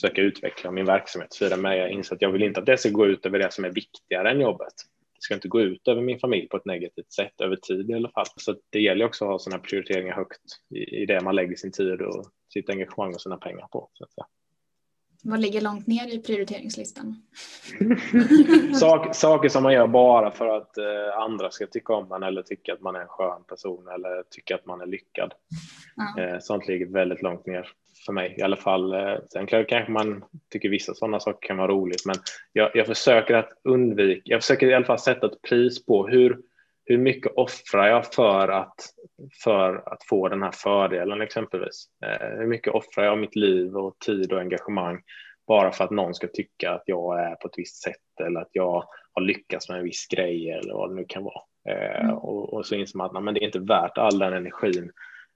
försöka 0.00 0.22
utveckla 0.22 0.70
min 0.70 0.86
verksamhet 0.86 1.32
så 1.32 1.56
men 1.56 1.78
jag 1.78 1.90
inser 1.90 2.14
att 2.14 2.22
jag 2.22 2.32
vill 2.32 2.42
inte 2.42 2.60
att 2.60 2.66
det 2.66 2.78
ska 2.78 2.88
gå 2.88 3.06
ut 3.06 3.26
över 3.26 3.38
det 3.38 3.52
som 3.52 3.64
är 3.64 3.70
viktigare 3.70 4.30
än 4.30 4.40
jobbet. 4.40 4.72
Det 5.14 5.20
ska 5.24 5.34
inte 5.34 5.48
gå 5.48 5.60
ut 5.60 5.88
över 5.88 6.02
min 6.02 6.18
familj 6.18 6.48
på 6.48 6.56
ett 6.56 6.64
negativt 6.64 7.12
sätt 7.12 7.40
över 7.40 7.56
tid 7.56 7.90
i 7.90 7.94
alla 7.94 8.10
fall. 8.10 8.26
Så 8.36 8.56
det 8.70 8.80
gäller 8.80 9.04
också 9.04 9.24
att 9.24 9.30
ha 9.30 9.38
sådana 9.38 9.62
prioriteringar 9.62 10.14
högt 10.14 10.40
i, 10.74 11.02
i 11.02 11.06
det 11.06 11.20
man 11.20 11.36
lägger 11.36 11.56
sin 11.56 11.72
tid 11.72 12.02
och 12.02 12.26
sitt 12.52 12.70
engagemang 12.70 13.14
och 13.14 13.20
sina 13.20 13.36
pengar 13.36 13.66
på. 13.72 13.90
Så 13.92 14.04
att 14.04 14.12
säga. 14.12 14.26
Vad 15.22 15.40
ligger 15.40 15.60
långt 15.60 15.86
ner 15.86 16.14
i 16.14 16.18
prioriteringslistan? 16.18 17.22
Sak, 18.80 19.14
saker 19.14 19.48
som 19.48 19.62
man 19.62 19.72
gör 19.72 19.86
bara 19.86 20.30
för 20.30 20.56
att 20.56 20.78
eh, 20.78 21.18
andra 21.18 21.50
ska 21.50 21.66
tycka 21.66 21.92
om 21.92 22.12
en 22.12 22.22
eller 22.22 22.42
tycka 22.42 22.72
att 22.72 22.80
man 22.80 22.96
är 22.96 23.00
en 23.00 23.08
skön 23.08 23.44
person 23.48 23.88
eller 23.88 24.22
tycka 24.30 24.54
att 24.54 24.66
man 24.66 24.80
är 24.80 24.86
lyckad. 24.86 25.32
Ja. 25.96 26.22
Eh, 26.22 26.38
sånt 26.40 26.68
ligger 26.68 26.86
väldigt 26.86 27.22
långt 27.22 27.46
ner 27.46 27.68
för 28.06 28.12
mig 28.12 28.34
i 28.38 28.42
alla 28.42 28.56
fall. 28.56 28.92
Eh, 28.92 29.16
sen 29.32 29.46
kanske 29.46 29.86
man 29.88 30.24
tycker 30.52 30.68
vissa 30.68 30.94
sådana 30.94 31.20
saker 31.20 31.48
kan 31.48 31.56
vara 31.56 31.68
roligt, 31.68 32.06
men 32.06 32.16
jag, 32.52 32.70
jag 32.74 32.86
försöker 32.86 33.34
att 33.34 33.50
undvika. 33.64 34.22
Jag 34.24 34.40
försöker 34.40 34.66
i 34.66 34.74
alla 34.74 34.84
fall 34.84 34.98
sätta 34.98 35.26
ett 35.26 35.42
pris 35.42 35.86
på 35.86 36.08
hur 36.08 36.38
hur 36.90 36.98
mycket 36.98 37.32
offrar 37.36 37.88
jag 37.88 38.06
för 38.06 38.48
att, 38.48 38.74
för 39.44 39.92
att 39.92 40.04
få 40.08 40.28
den 40.28 40.42
här 40.42 40.52
fördelen 40.52 41.20
exempelvis? 41.20 41.86
Eh, 42.06 42.28
hur 42.38 42.46
mycket 42.46 42.74
offrar 42.74 43.04
jag 43.04 43.12
av 43.12 43.18
mitt 43.18 43.36
liv 43.36 43.76
och 43.76 43.98
tid 43.98 44.32
och 44.32 44.40
engagemang 44.40 45.02
bara 45.46 45.72
för 45.72 45.84
att 45.84 45.90
någon 45.90 46.14
ska 46.14 46.26
tycka 46.26 46.70
att 46.70 46.82
jag 46.86 47.20
är 47.20 47.34
på 47.34 47.48
ett 47.48 47.54
visst 47.56 47.82
sätt 47.82 48.26
eller 48.26 48.40
att 48.40 48.48
jag 48.52 48.84
har 49.12 49.22
lyckats 49.22 49.68
med 49.68 49.78
en 49.78 49.84
viss 49.84 50.06
grej 50.06 50.50
eller 50.50 50.74
vad 50.74 50.90
det 50.90 50.94
nu 50.94 51.04
kan 51.08 51.24
vara. 51.24 51.42
Eh, 51.68 52.00
mm. 52.00 52.14
och, 52.14 52.54
och, 52.54 52.66
så 52.66 52.74
inser 52.74 52.98
man 52.98 53.06
att 53.06 53.12
nej, 53.12 53.22
men 53.22 53.34
det 53.34 53.40
är 53.40 53.46
inte 53.46 53.58
värt 53.58 53.98
all 53.98 54.18
den 54.18 54.32
energin 54.32 54.92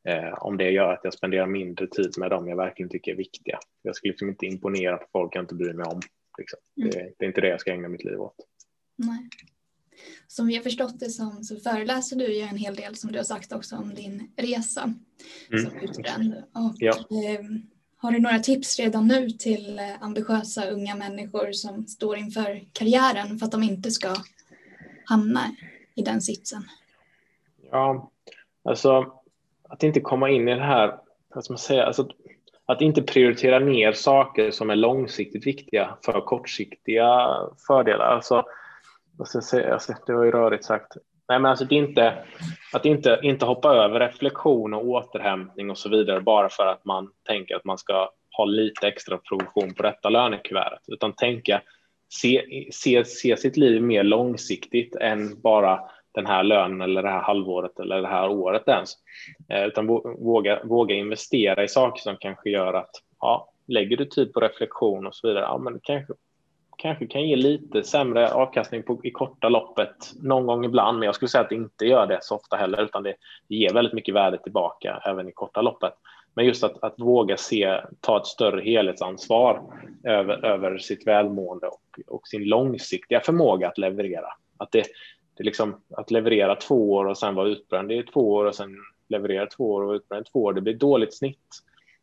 eh, 0.09 0.35
om 0.35 0.57
det 0.57 0.71
gör 0.71 0.93
att 0.93 1.05
jag 1.05 1.14
spenderar 1.14 1.47
mindre 1.47 1.87
tid 1.87 2.12
med 2.19 2.31
dem 2.31 2.49
jag 2.49 2.57
verkligen 2.57 2.90
tycker 2.90 3.12
är 3.12 3.17
viktiga. 3.17 3.59
Jag 3.83 3.97
ska 3.97 4.09
liksom 4.09 4.29
inte 4.29 4.47
imponera 4.47 4.97
på 4.97 5.07
folk 5.12 5.37
jag 5.37 5.43
inte 5.43 5.55
bryr 5.55 5.73
mig 5.73 5.87
om. 5.87 6.01
Liksom. 6.38 6.59
Mm. 6.77 6.90
Det, 6.90 7.12
det, 7.19 7.25
är 7.25 7.29
inte 7.29 7.40
det 7.40 7.49
jag 7.49 7.61
ska 7.61 7.73
ägna 7.73 7.88
mitt 7.88 8.05
liv 8.05 8.21
åt. 8.21 8.37
Nej 8.97 9.29
som 10.26 10.46
vi 10.46 10.57
har 10.57 10.62
förstått 10.62 11.00
det 11.00 11.11
som 11.11 11.44
så 11.44 11.57
föreläser 11.57 12.16
du 12.16 12.35
ju 12.35 12.40
en 12.40 12.57
hel 12.57 12.74
del 12.74 12.96
som 12.96 13.12
du 13.12 13.18
har 13.18 13.24
sagt 13.24 13.52
också 13.52 13.76
om 13.76 13.94
din 13.94 14.33
resa 14.37 14.94
mm. 15.50 15.64
som 15.64 15.78
utbränd. 15.78 16.35
Och, 16.35 16.74
ja. 16.78 16.92
eh, 16.92 17.44
har 17.96 18.12
du 18.12 18.20
några 18.20 18.38
tips 18.38 18.78
redan 18.78 19.07
nu 19.07 19.30
till 19.30 19.78
eh, 19.78 20.02
ambitiösa 20.02 20.70
unga 20.70 20.94
människor 20.94 21.52
som 21.52 21.87
står 21.87 22.16
inför 22.16 22.64
karriären 22.72 23.38
för 23.38 23.46
att 23.46 23.52
de 23.52 23.62
inte 23.62 23.90
ska 23.90 24.14
hamna 25.04 25.40
i 25.94 26.02
den 26.02 26.20
sitsen? 26.20 26.62
Ja, 27.70 28.11
alltså 28.64 29.12
att 29.68 29.83
inte 29.83 30.00
komma 30.00 30.30
in 30.30 30.48
i 30.48 30.54
det 30.54 30.64
här, 30.64 30.98
vad 31.35 31.44
ska 31.44 31.52
man 31.52 31.59
säga, 31.59 31.87
alltså, 31.87 32.09
att 32.66 32.80
inte 32.80 33.02
prioritera 33.02 33.59
ner 33.59 33.92
saker 33.92 34.50
som 34.50 34.70
är 34.70 34.76
långsiktigt 34.76 35.46
viktiga 35.46 35.98
för 36.04 36.20
kortsiktiga 36.20 37.38
fördelar. 37.66 38.04
Alltså, 38.04 38.44
vad 39.18 39.29
ska 39.29 39.37
jag 39.37 39.44
säga, 39.44 39.72
alltså, 39.72 39.94
det 40.07 40.12
var 40.12 40.24
ju 40.24 40.31
rörigt 40.31 40.64
sagt. 40.64 40.96
Nej, 41.29 41.38
men 41.38 41.50
alltså, 41.50 41.64
det 41.64 41.74
är 41.74 41.79
inte, 41.79 42.24
att 42.72 42.85
inte, 42.85 43.20
inte 43.22 43.46
hoppa 43.46 43.74
över 43.74 44.00
reflektion 44.00 44.74
och 44.74 44.88
återhämtning 44.88 45.70
och 45.70 45.79
så 45.79 45.88
vidare 45.88 46.20
bara 46.20 46.48
för 46.48 46.66
att 46.66 46.85
man 46.85 47.11
tänker 47.27 47.57
att 47.57 47.64
man 47.64 47.79
ska 47.79 48.11
ha 48.37 48.44
lite 48.44 48.88
extra 48.88 49.18
provision 49.18 49.74
på 49.74 49.83
detta 49.83 50.09
lönekuvertet, 50.09 50.83
utan 50.87 51.12
tänka, 51.12 51.62
se, 52.09 52.44
se, 52.72 53.05
se 53.05 53.37
sitt 53.37 53.57
liv 53.57 53.83
mer 53.83 54.03
långsiktigt 54.03 54.96
än 54.96 55.40
bara 55.40 55.81
den 56.14 56.27
här 56.27 56.42
lönen 56.42 56.81
eller 56.81 57.03
det 57.03 57.09
här 57.09 57.22
halvåret 57.22 57.81
eller 57.81 58.03
det 58.03 58.09
här 58.09 58.29
året 58.29 58.68
ens. 58.68 58.92
Eh, 59.48 59.64
utan 59.64 59.87
våga, 59.87 60.64
våga 60.64 60.94
investera 60.94 61.64
i 61.64 61.68
saker 61.68 62.03
som 62.03 62.16
kanske 62.20 62.50
gör 62.50 62.74
att 62.74 62.90
ja, 63.20 63.53
lägger 63.66 63.96
du 63.96 64.05
tid 64.05 64.33
på 64.33 64.40
reflektion 64.40 65.07
och 65.07 65.14
så 65.14 65.29
vidare, 65.29 65.44
ja, 65.44 65.59
men 65.59 65.81
kanske 65.83 66.12
kanske 66.78 67.06
kan 67.06 67.28
ge 67.28 67.37
lite 67.37 67.82
sämre 67.82 68.32
avkastning 68.32 68.82
på, 68.82 69.00
i 69.04 69.10
korta 69.10 69.48
loppet 69.48 70.12
någon 70.22 70.46
gång 70.46 70.64
ibland, 70.64 70.98
men 70.98 71.06
jag 71.06 71.14
skulle 71.14 71.28
säga 71.28 71.42
att 71.42 71.48
det 71.48 71.54
inte 71.54 71.87
gör 71.87 72.06
det 72.06 72.18
så 72.22 72.37
ofta 72.37 72.56
heller, 72.56 72.82
utan 72.82 73.02
det, 73.02 73.14
det 73.48 73.54
ger 73.54 73.74
väldigt 73.74 73.94
mycket 73.94 74.14
värde 74.14 74.38
tillbaka 74.38 75.02
även 75.04 75.28
i 75.28 75.32
korta 75.32 75.62
loppet. 75.62 75.94
Men 76.34 76.46
just 76.46 76.64
att, 76.64 76.84
att 76.84 76.94
våga 76.98 77.37
se, 77.37 77.80
ta 78.00 78.16
ett 78.16 78.26
större 78.26 78.62
helhetsansvar 78.62 79.62
över, 80.04 80.44
över 80.44 80.78
sitt 80.78 81.06
välmående 81.06 81.66
och, 81.66 82.00
och 82.06 82.28
sin 82.28 82.44
långsiktiga 82.44 83.20
förmåga 83.20 83.68
att 83.68 83.78
leverera. 83.78 84.28
Att, 84.56 84.72
det, 84.72 84.84
det 85.37 85.44
liksom, 85.44 85.80
att 85.96 86.10
leverera 86.10 86.56
två 86.56 86.92
år 86.92 87.04
och 87.04 87.18
sen 87.18 87.34
vara 87.34 87.48
utbränd 87.48 87.92
i 87.92 88.02
två 88.02 88.32
år 88.32 88.44
och 88.44 88.54
sen 88.54 88.76
leverera 89.08 89.46
två 89.46 89.72
år 89.72 89.80
och 89.80 89.87
vara 89.87 89.96
utbränd 89.96 90.26
i 90.26 90.30
två 90.30 90.42
år, 90.42 90.52
det 90.52 90.60
blir 90.60 90.74
dåligt 90.74 91.14
snitt. 91.14 91.48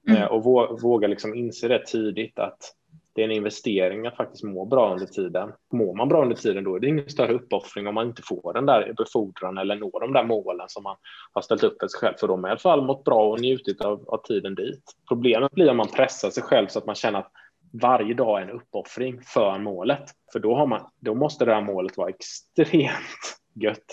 Mm. 0.10 0.22
Eh, 0.22 0.28
och 0.28 0.44
våga 0.82 1.08
liksom 1.08 1.36
inse 1.36 1.68
det 1.68 1.86
tidigt 1.86 2.40
att 2.40 2.76
det 3.14 3.22
är 3.22 3.26
en 3.26 3.32
investering 3.32 4.08
att 4.08 4.18
faktiskt 4.18 4.44
må 4.44 4.66
bra 4.66 4.94
under 4.94 5.06
tiden. 5.06 5.52
Mår 5.74 5.96
man 5.96 6.10
bra 6.10 6.22
under 6.22 6.36
tiden 6.36 6.64
då 6.64 6.76
är 6.76 6.80
det 6.80 6.88
ingen 6.88 7.10
större 7.10 7.34
uppoffring 7.34 7.88
om 7.88 7.96
man 7.96 8.08
inte 8.08 8.22
får 8.22 8.54
den 8.54 8.66
där 8.66 8.94
befordran 8.98 9.58
eller 9.58 9.76
når 9.76 10.00
de 10.00 10.14
där 10.14 10.24
målen 10.24 10.70
som 10.70 10.84
man 10.84 10.96
har 11.34 11.42
ställt 11.42 11.64
upp 11.64 11.76
för 11.80 11.88
sig 11.88 12.00
själv. 12.00 12.16
För 12.20 12.28
då 12.28 12.34
har 12.34 12.38
man 12.38 12.50
i 12.50 12.52
alla 12.52 12.60
fall 12.60 12.86
mått 12.86 13.04
bra 13.04 13.30
och 13.30 13.42
njutit 13.42 13.82
av, 13.82 14.10
av 14.10 14.18
tiden 14.18 14.56
dit. 14.56 14.84
Problemet 15.08 15.52
blir 15.52 15.72
om 15.72 15.78
man 15.78 15.88
pressar 15.88 16.30
sig 16.30 16.44
själv 16.44 16.68
så 16.68 16.80
att 16.80 16.86
man 16.86 16.96
känner 16.96 17.20
att 17.20 17.32
varje 17.74 18.14
dag 18.14 18.40
är 18.40 18.44
en 18.44 18.52
uppoffring 18.52 19.22
för 19.22 19.60
målet. 19.60 20.04
För 20.34 20.40
då, 20.40 20.56
har 20.56 20.68
man, 20.68 20.82
då 21.00 21.14
måste 21.14 21.46
det 21.46 21.54
här 21.54 21.62
målet 21.62 21.98
vara 21.98 22.10
extremt 22.10 23.38
gött 23.54 23.86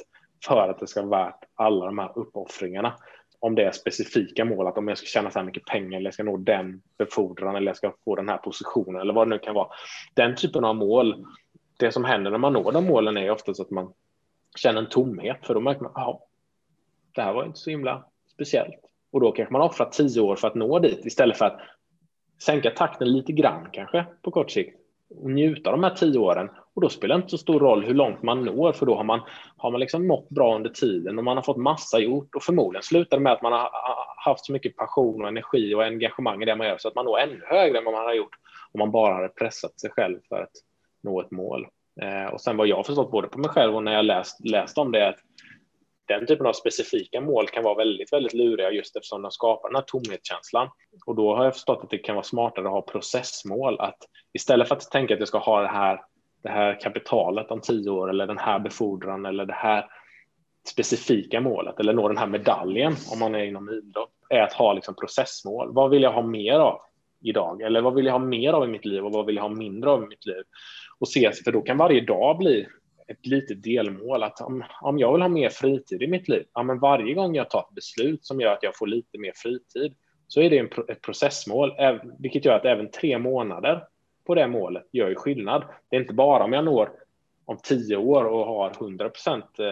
för 0.46 0.68
att 0.68 0.78
det 0.78 0.86
ska 0.86 1.02
vara 1.02 1.24
värt 1.24 1.44
alla 1.54 1.86
de 1.86 1.98
här 1.98 2.18
uppoffringarna 2.18 2.94
om 3.40 3.54
det 3.54 3.64
är 3.64 3.72
specifika 3.72 4.44
mål, 4.44 4.66
att 4.66 4.78
om 4.78 4.88
jag 4.88 4.98
ska 4.98 5.06
tjäna 5.06 5.30
så 5.30 5.38
här 5.38 5.46
mycket 5.46 5.64
pengar 5.64 5.98
eller 5.98 6.06
jag 6.06 6.14
ska 6.14 6.22
nå 6.22 6.36
den 6.36 6.82
befordran 6.98 7.56
eller 7.56 7.66
jag 7.66 7.76
ska 7.76 7.94
få 8.04 8.16
den 8.16 8.28
här 8.28 8.38
positionen 8.38 9.00
eller 9.00 9.14
vad 9.14 9.26
det 9.26 9.34
nu 9.34 9.38
kan 9.38 9.54
vara. 9.54 9.68
Den 10.14 10.36
typen 10.36 10.64
av 10.64 10.76
mål, 10.76 11.26
det 11.78 11.92
som 11.92 12.04
händer 12.04 12.30
när 12.30 12.38
man 12.38 12.52
når 12.52 12.72
de 12.72 12.86
målen 12.86 13.16
är 13.16 13.30
oftast 13.30 13.60
att 13.60 13.70
man 13.70 13.92
känner 14.56 14.80
en 14.80 14.88
tomhet 14.88 15.46
för 15.46 15.54
då 15.54 15.60
märker 15.60 15.82
man, 15.82 15.92
ja, 15.94 16.20
det 17.14 17.22
här 17.22 17.32
var 17.32 17.44
inte 17.44 17.58
så 17.58 17.70
himla 17.70 18.04
speciellt. 18.34 18.80
Och 19.10 19.20
då 19.20 19.32
kanske 19.32 19.52
man 19.52 19.62
offrar 19.62 19.90
tio 19.90 20.20
år 20.20 20.36
för 20.36 20.48
att 20.48 20.54
nå 20.54 20.78
dit 20.78 21.06
istället 21.06 21.38
för 21.38 21.44
att 21.44 21.60
sänka 22.42 22.70
takten 22.70 23.12
lite 23.12 23.32
grann 23.32 23.68
kanske 23.72 24.06
på 24.22 24.30
kort 24.30 24.50
sikt 24.50 24.76
och 25.10 25.30
njuta 25.30 25.70
av 25.70 25.76
de 25.76 25.84
här 25.84 25.94
tio 25.94 26.18
åren 26.18 26.50
och 26.78 26.82
då 26.82 26.88
spelar 26.88 27.14
det 27.14 27.22
inte 27.22 27.30
så 27.30 27.38
stor 27.38 27.60
roll 27.60 27.84
hur 27.84 27.94
långt 27.94 28.22
man 28.22 28.44
når, 28.44 28.72
för 28.72 28.86
då 28.86 28.94
har 28.94 29.04
man, 29.04 29.20
har 29.56 29.70
man 29.70 29.80
liksom 29.80 30.06
nått 30.06 30.28
bra 30.28 30.56
under 30.56 30.70
tiden 30.70 31.18
och 31.18 31.24
man 31.24 31.36
har 31.36 31.42
fått 31.42 31.56
massa 31.56 31.98
gjort 31.98 32.34
och 32.34 32.42
förmodligen 32.42 32.82
slutar 32.82 33.16
det 33.16 33.22
med 33.22 33.32
att 33.32 33.42
man 33.42 33.52
har 33.52 33.70
haft 34.16 34.46
så 34.46 34.52
mycket 34.52 34.76
passion 34.76 35.22
och 35.22 35.28
energi 35.28 35.74
och 35.74 35.84
engagemang 35.84 36.42
i 36.42 36.46
det 36.46 36.56
man 36.56 36.66
gör 36.66 36.78
så 36.78 36.88
att 36.88 36.94
man 36.94 37.04
når 37.04 37.18
ännu 37.18 37.40
högre 37.46 37.78
än 37.78 37.84
vad 37.84 37.94
man 37.94 38.04
har 38.04 38.14
gjort 38.14 38.36
om 38.72 38.78
man 38.78 38.90
bara 38.90 39.14
hade 39.14 39.28
pressat 39.28 39.80
sig 39.80 39.90
själv 39.90 40.18
för 40.28 40.42
att 40.42 40.52
nå 41.02 41.20
ett 41.20 41.30
mål. 41.30 41.66
Eh, 42.00 42.32
och 42.32 42.40
sen 42.40 42.56
vad 42.56 42.66
jag 42.66 42.76
har 42.76 42.82
förstått 42.82 43.10
både 43.10 43.28
på 43.28 43.38
mig 43.38 43.50
själv 43.50 43.76
och 43.76 43.82
när 43.82 43.92
jag 43.94 44.04
läst, 44.04 44.44
läst 44.44 44.78
om 44.78 44.92
det 44.92 45.00
är 45.00 45.08
att 45.08 45.20
den 46.08 46.26
typen 46.26 46.46
av 46.46 46.52
specifika 46.52 47.20
mål 47.20 47.48
kan 47.48 47.64
vara 47.64 47.74
väldigt, 47.74 48.12
väldigt 48.12 48.34
luriga 48.34 48.70
just 48.70 48.96
eftersom 48.96 49.22
de 49.22 49.30
skapar 49.30 49.68
den 49.68 49.76
här 49.76 49.84
tomhetskänslan. 49.86 50.68
Och 51.06 51.16
då 51.16 51.36
har 51.36 51.44
jag 51.44 51.54
förstått 51.54 51.80
att 51.82 51.90
det 51.90 51.98
kan 51.98 52.14
vara 52.14 52.24
smartare 52.24 52.66
att 52.66 52.72
ha 52.72 52.82
processmål. 52.82 53.80
Att 53.80 53.98
istället 54.32 54.68
för 54.68 54.76
att 54.76 54.90
tänka 54.90 55.14
att 55.14 55.20
jag 55.20 55.28
ska 55.28 55.38
ha 55.38 55.60
det 55.60 55.68
här, 55.68 56.00
det 56.42 56.48
här 56.48 56.80
kapitalet 56.80 57.50
om 57.50 57.60
tio 57.60 57.90
år 57.90 58.10
eller 58.10 58.26
den 58.26 58.38
här 58.38 58.58
befordran 58.58 59.26
eller 59.26 59.46
det 59.46 59.52
här 59.52 59.84
specifika 60.68 61.40
målet 61.40 61.80
eller 61.80 61.92
nå 61.92 62.08
den 62.08 62.18
här 62.18 62.26
medaljen 62.26 62.94
om 63.12 63.18
man 63.18 63.34
är 63.34 63.44
inom 63.44 63.70
idrott 63.70 64.12
är 64.28 64.40
att 64.40 64.52
ha 64.52 64.72
liksom 64.72 64.94
processmål. 64.94 65.74
Vad 65.74 65.90
vill 65.90 66.02
jag 66.02 66.12
ha 66.12 66.22
mer 66.22 66.58
av 66.58 66.80
idag? 67.24 67.62
Eller 67.62 67.80
vad 67.80 67.94
vill 67.94 68.06
jag 68.06 68.12
ha 68.12 68.18
mer 68.18 68.52
av 68.52 68.64
i 68.64 68.68
mitt 68.68 68.84
liv 68.84 69.04
och 69.04 69.12
vad 69.12 69.26
vill 69.26 69.36
jag 69.36 69.42
ha 69.42 69.48
mindre 69.48 69.90
av 69.90 70.02
i 70.02 70.06
mitt 70.06 70.26
liv? 70.26 70.42
Och 70.98 71.08
se, 71.08 71.32
för 71.44 71.52
då 71.52 71.60
kan 71.60 71.76
varje 71.76 72.00
dag 72.00 72.38
bli 72.38 72.66
ett 73.08 73.26
litet 73.26 73.62
delmål 73.62 74.22
att 74.22 74.40
om, 74.40 74.64
om 74.82 74.98
jag 74.98 75.12
vill 75.12 75.22
ha 75.22 75.28
mer 75.28 75.48
fritid 75.48 76.02
i 76.02 76.06
mitt 76.06 76.28
liv, 76.28 76.44
ja, 76.54 76.62
men 76.62 76.78
varje 76.78 77.14
gång 77.14 77.34
jag 77.34 77.50
tar 77.50 77.60
ett 77.60 77.74
beslut 77.74 78.26
som 78.26 78.40
gör 78.40 78.52
att 78.52 78.62
jag 78.62 78.76
får 78.76 78.86
lite 78.86 79.18
mer 79.18 79.32
fritid 79.36 79.94
så 80.28 80.40
är 80.40 80.50
det 80.50 80.58
en, 80.58 80.70
ett 80.88 81.02
processmål, 81.02 81.72
vilket 82.18 82.44
gör 82.44 82.54
att 82.54 82.64
även 82.64 82.90
tre 82.90 83.18
månader 83.18 83.84
på 84.28 84.34
det 84.34 84.48
målet 84.48 84.86
gör 84.92 85.08
ju 85.08 85.14
skillnad. 85.14 85.64
Det 85.90 85.96
är 85.96 86.00
inte 86.00 86.14
bara 86.14 86.44
om 86.44 86.52
jag 86.52 86.64
når 86.64 86.90
om 87.44 87.58
tio 87.62 87.96
år 87.96 88.24
och 88.24 88.46
har 88.46 88.70
100 88.70 89.08
procent 89.08 89.44
eh, 89.58 89.68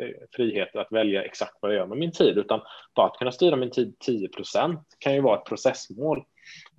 eh, 0.00 0.14
frihet 0.32 0.76
att 0.76 0.92
välja 0.92 1.22
exakt 1.22 1.56
vad 1.60 1.70
jag 1.70 1.78
gör 1.78 1.86
med 1.86 1.98
min 1.98 2.12
tid, 2.12 2.38
utan 2.38 2.60
bara 2.94 3.06
att 3.06 3.18
kunna 3.18 3.32
styra 3.32 3.56
min 3.56 3.70
tid 3.70 3.98
10 3.98 4.28
procent 4.28 4.80
kan 4.98 5.14
ju 5.14 5.20
vara 5.20 5.38
ett 5.38 5.44
processmål 5.44 6.24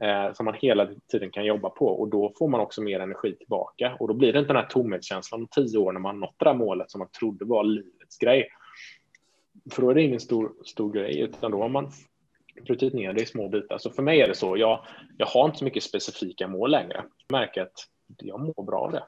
eh, 0.02 0.34
som 0.34 0.46
man 0.46 0.54
hela 0.54 0.88
tiden 1.12 1.32
kan 1.32 1.46
jobba 1.46 1.70
på 1.70 1.86
och 1.86 2.08
då 2.08 2.34
får 2.40 2.48
man 2.48 2.62
också 2.62 2.82
mer 2.82 3.00
energi 3.00 3.36
tillbaka 3.36 3.98
och 4.00 4.08
då 4.08 4.14
blir 4.14 4.34
det 4.34 4.40
inte 4.40 4.54
den 4.54 4.62
här 4.62 4.70
tomhetskänslan 4.70 5.42
om 5.42 5.48
tio 5.48 5.78
år 5.78 5.92
när 5.92 6.00
man 6.00 6.20
nått 6.20 6.36
det 6.38 6.46
där 6.46 6.54
målet 6.54 6.92
som 6.92 7.00
man 7.00 7.10
trodde 7.20 7.46
var 7.46 7.64
livets 7.64 8.18
grej. 8.18 8.48
För 9.72 9.82
då 9.82 9.90
är 9.90 9.96
det 9.96 10.02
ingen 10.02 10.20
stor, 10.20 10.52
stor 10.66 10.94
grej 10.94 11.20
utan 11.20 11.52
då 11.52 11.62
har 11.62 11.70
man 11.70 11.92
brutit 12.66 12.94
ner 12.94 13.14
det 13.14 13.22
i 13.22 13.26
små 13.26 13.50
bitar. 13.50 13.78
Så 13.78 13.92
för 13.92 14.04
mig 14.04 14.22
är 14.22 14.28
det 14.28 14.36
så. 14.36 14.58
Jag, 14.58 14.86
jag 15.18 15.28
har 15.28 15.46
inte 15.46 15.58
så 15.58 15.66
mycket 15.66 15.84
specifika 15.84 16.48
mål 16.48 16.72
längre. 16.72 17.06
Jag 17.28 17.40
märker 17.40 17.62
att 17.62 17.88
jag 18.18 18.40
mår 18.40 18.64
bra 18.64 18.80
av 18.80 18.92
det. 18.92 19.04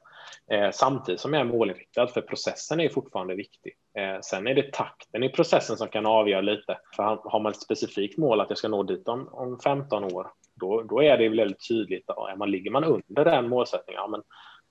Eh, 0.51 0.71
samtidigt 0.71 1.21
som 1.21 1.33
jag 1.33 1.41
är 1.41 1.45
målinriktad, 1.45 2.07
för 2.07 2.21
processen 2.21 2.79
är 2.79 2.89
fortfarande 2.89 3.35
viktig. 3.35 3.73
Eh, 3.97 4.19
sen 4.21 4.47
är 4.47 4.55
det 4.55 4.73
takten 4.73 5.23
i 5.23 5.29
processen 5.29 5.77
som 5.77 5.88
kan 5.88 6.05
avgöra 6.05 6.41
lite. 6.41 6.77
För 6.95 7.03
har 7.03 7.39
man 7.39 7.51
ett 7.51 7.62
specifikt 7.62 8.17
mål 8.17 8.41
att 8.41 8.49
jag 8.49 8.57
ska 8.57 8.67
nå 8.67 8.83
dit 8.83 9.07
om, 9.07 9.27
om 9.31 9.59
15 9.59 10.03
år, 10.03 10.27
då, 10.55 10.81
då 10.81 11.03
är 11.03 11.17
det 11.17 11.29
väldigt 11.29 11.67
tydligt. 11.67 12.03
Ja, 12.07 12.35
man, 12.38 12.51
ligger 12.51 12.71
man 12.71 12.83
under 12.83 13.25
den 13.25 13.49
målsättningen, 13.49 14.01
ja, 14.01 14.07
men 14.07 14.21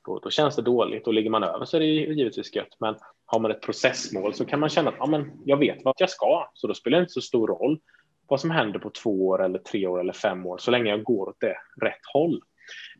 då, 0.04 0.18
då, 0.18 0.30
känns 0.30 0.56
det 0.56 0.62
dåligt. 0.62 1.06
Och 1.06 1.14
ligger 1.14 1.30
man 1.30 1.44
över 1.44 1.64
så 1.64 1.76
är 1.76 1.80
det 1.80 1.86
givetvis 1.86 2.56
gött. 2.56 2.76
Men 2.80 2.96
har 3.26 3.38
man 3.38 3.50
ett 3.50 3.62
processmål 3.62 4.34
så 4.34 4.44
kan 4.44 4.60
man 4.60 4.68
känna 4.68 4.90
att 4.90 4.96
ja, 4.98 5.06
men 5.06 5.30
jag 5.44 5.56
vet 5.56 5.84
vart 5.84 6.00
jag 6.00 6.10
ska, 6.10 6.50
så 6.54 6.66
då 6.66 6.74
spelar 6.74 6.98
det 6.98 7.02
inte 7.02 7.12
så 7.12 7.20
stor 7.20 7.48
roll 7.48 7.78
vad 8.28 8.40
som 8.40 8.50
händer 8.50 8.78
på 8.78 8.90
två 8.90 9.28
år 9.28 9.44
eller 9.44 9.58
tre 9.58 9.86
år 9.86 10.00
eller 10.00 10.12
fem 10.12 10.46
år, 10.46 10.58
så 10.58 10.70
länge 10.70 10.90
jag 10.90 11.02
går 11.02 11.28
åt 11.28 11.40
det 11.40 11.56
rätt 11.82 12.06
håll. 12.12 12.42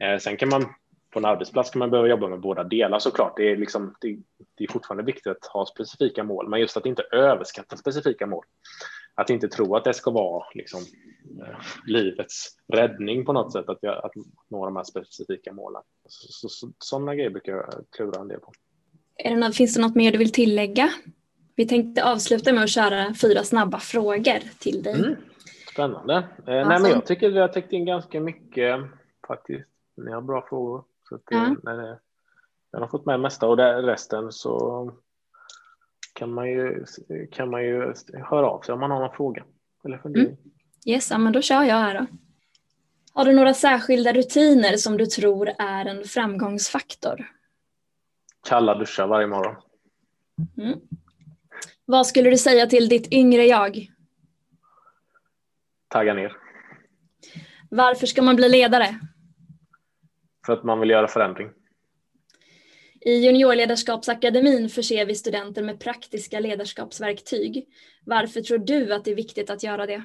Eh, 0.01 0.19
sen 0.19 0.37
kan 0.37 0.49
man 0.49 0.67
på 1.11 1.19
en 1.19 1.25
arbetsplats 1.25 1.71
kan 1.71 1.79
man 1.79 1.91
behöva 1.91 2.09
jobba 2.09 2.29
med 2.29 2.41
båda 2.41 2.65
delar 2.65 2.99
såklart. 2.99 3.37
Det 3.37 3.51
är, 3.51 3.57
liksom, 3.57 3.95
det, 4.01 4.19
det 4.55 4.65
är 4.65 4.73
fortfarande 4.73 5.05
viktigt 5.05 5.27
att 5.27 5.47
ha 5.47 5.67
specifika 5.67 6.25
mål, 6.25 6.49
men 6.49 6.61
just 6.61 6.77
att 6.77 6.87
inte 6.87 7.03
överskatta 7.03 7.77
specifika 7.77 8.27
mål. 8.27 8.45
Att 9.15 9.31
inte 9.31 9.49
tro 9.49 9.77
att 9.77 9.85
det 9.85 9.95
ska 9.95 10.11
vara 10.11 10.45
liksom, 10.55 10.81
eh, 11.43 11.57
livets 11.87 12.57
räddning 12.73 13.25
på 13.25 13.33
något 13.33 13.53
sätt, 13.53 13.69
att, 13.69 13.79
jag, 13.81 14.05
att 14.05 14.13
nå 14.49 14.65
de 14.65 14.77
här 14.77 14.85
specifika 14.85 15.53
målen. 15.53 15.83
Så, 16.09 16.33
så, 16.33 16.49
så, 16.49 16.73
sådana 16.79 17.15
grejer 17.15 17.31
brukar 17.31 17.53
jag 17.53 17.85
klura 17.97 18.21
en 18.21 18.29
del 18.29 18.41
på. 18.41 18.53
Är 19.17 19.31
det 19.31 19.37
något, 19.37 19.57
finns 19.57 19.75
det 19.75 19.81
något 19.81 19.95
mer 19.95 20.13
du 20.13 20.19
vill 20.19 20.33
tillägga? 20.33 20.91
Vi 21.59 21.67
tänkte 21.67 22.05
avsluta 22.05 22.53
med 22.53 22.65
att 22.65 22.71
köra 22.71 23.15
fyra 23.15 23.45
snabba 23.45 23.79
frågor 23.79 24.39
till 24.59 24.83
dig. 24.83 25.01
Mm, 25.01 25.17
spännande. 25.73 26.15
Eh, 26.15 26.23
alltså. 26.23 26.69
nej, 26.69 26.81
men 26.81 26.91
jag 26.91 27.07
tycker 27.07 27.31
vi 27.31 27.39
har 27.39 27.49
täckt 27.49 27.73
in 27.73 27.85
ganska 27.85 28.21
mycket 28.21 28.81
faktiskt. 29.27 29.69
Ni 29.97 30.13
har 30.13 30.21
bra 30.21 30.47
frågor. 30.49 30.85
Så 31.09 31.15
att, 31.15 31.23
ja. 31.31 31.57
när 31.63 31.99
jag 32.71 32.81
har 32.81 32.87
fått 32.87 33.07
med 33.07 33.21
mesta 33.21 33.47
och 33.47 33.57
det, 33.57 33.83
resten 33.83 34.33
så 34.33 34.93
kan 36.13 36.33
man, 36.35 36.49
ju, 36.49 36.85
kan 37.33 37.51
man 37.51 37.65
ju 37.65 37.95
höra 38.13 38.51
av 38.51 38.61
sig 38.61 38.73
om 38.73 38.81
man 38.81 38.91
har 38.91 39.01
någon 39.01 39.17
fråga 39.17 39.45
eller 39.85 39.99
fundering. 39.99 40.27
Mm. 40.27 40.39
Yes, 40.87 41.11
men 41.11 41.33
då 41.33 41.43
kör 41.43 41.63
jag 41.63 41.77
här 41.77 41.95
då. 41.95 42.07
Har 43.13 43.25
du 43.25 43.33
några 43.33 43.55
särskilda 43.55 44.13
rutiner 44.13 44.77
som 44.77 44.97
du 44.97 45.07
tror 45.07 45.49
är 45.59 45.87
en 45.87 46.05
framgångsfaktor? 46.05 47.27
Kalla 48.49 48.75
duschar 48.75 49.07
varje 49.07 49.27
morgon. 49.27 49.57
Mm. 50.57 50.79
Vad 51.91 52.07
skulle 52.07 52.31
du 52.31 52.37
säga 52.37 52.67
till 52.67 52.89
ditt 52.89 53.13
yngre 53.13 53.45
jag? 53.45 53.87
Tagga 55.89 56.15
ner. 56.15 56.37
Varför 57.71 58.07
ska 58.07 58.23
man 58.23 58.37
bli 58.37 58.49
ledare? 58.49 59.01
För 60.47 60.53
att 60.53 60.65
man 60.65 60.81
vill 60.81 60.91
göra 60.91 61.09
förändring. 61.09 61.51
I 63.01 63.13
Juniorledarskapsakademin 63.13 64.69
förser 64.69 65.07
vi 65.07 65.15
studenter 65.15 65.63
med 65.63 65.81
praktiska 65.81 66.41
ledarskapsverktyg. 66.41 67.69
Varför 68.07 68.41
tror 68.41 68.59
du 68.59 68.95
att 68.95 69.05
det 69.05 69.11
är 69.11 69.17
viktigt 69.17 69.51
att 69.51 69.63
göra 69.63 69.87
det? 69.87 70.03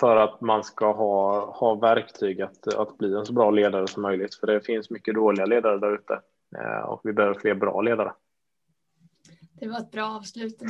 För 0.00 0.16
att 0.16 0.40
man 0.40 0.64
ska 0.64 0.92
ha, 0.92 1.46
ha 1.54 1.74
verktyg 1.74 2.40
att, 2.42 2.74
att 2.74 2.98
bli 2.98 3.14
en 3.14 3.26
så 3.26 3.32
bra 3.32 3.50
ledare 3.50 3.88
som 3.88 4.02
möjligt. 4.02 4.34
För 4.34 4.46
det 4.46 4.60
finns 4.60 4.90
mycket 4.90 5.14
dåliga 5.14 5.46
ledare 5.46 5.78
där 5.78 5.94
ute 5.94 6.20
eh, 6.58 6.88
och 6.88 7.00
vi 7.04 7.12
behöver 7.12 7.34
fler 7.34 7.54
bra 7.54 7.80
ledare. 7.80 8.12
Det 9.60 9.68
var 9.68 9.78
ett 9.78 9.90
bra 9.90 10.06
avslut. 10.06 10.62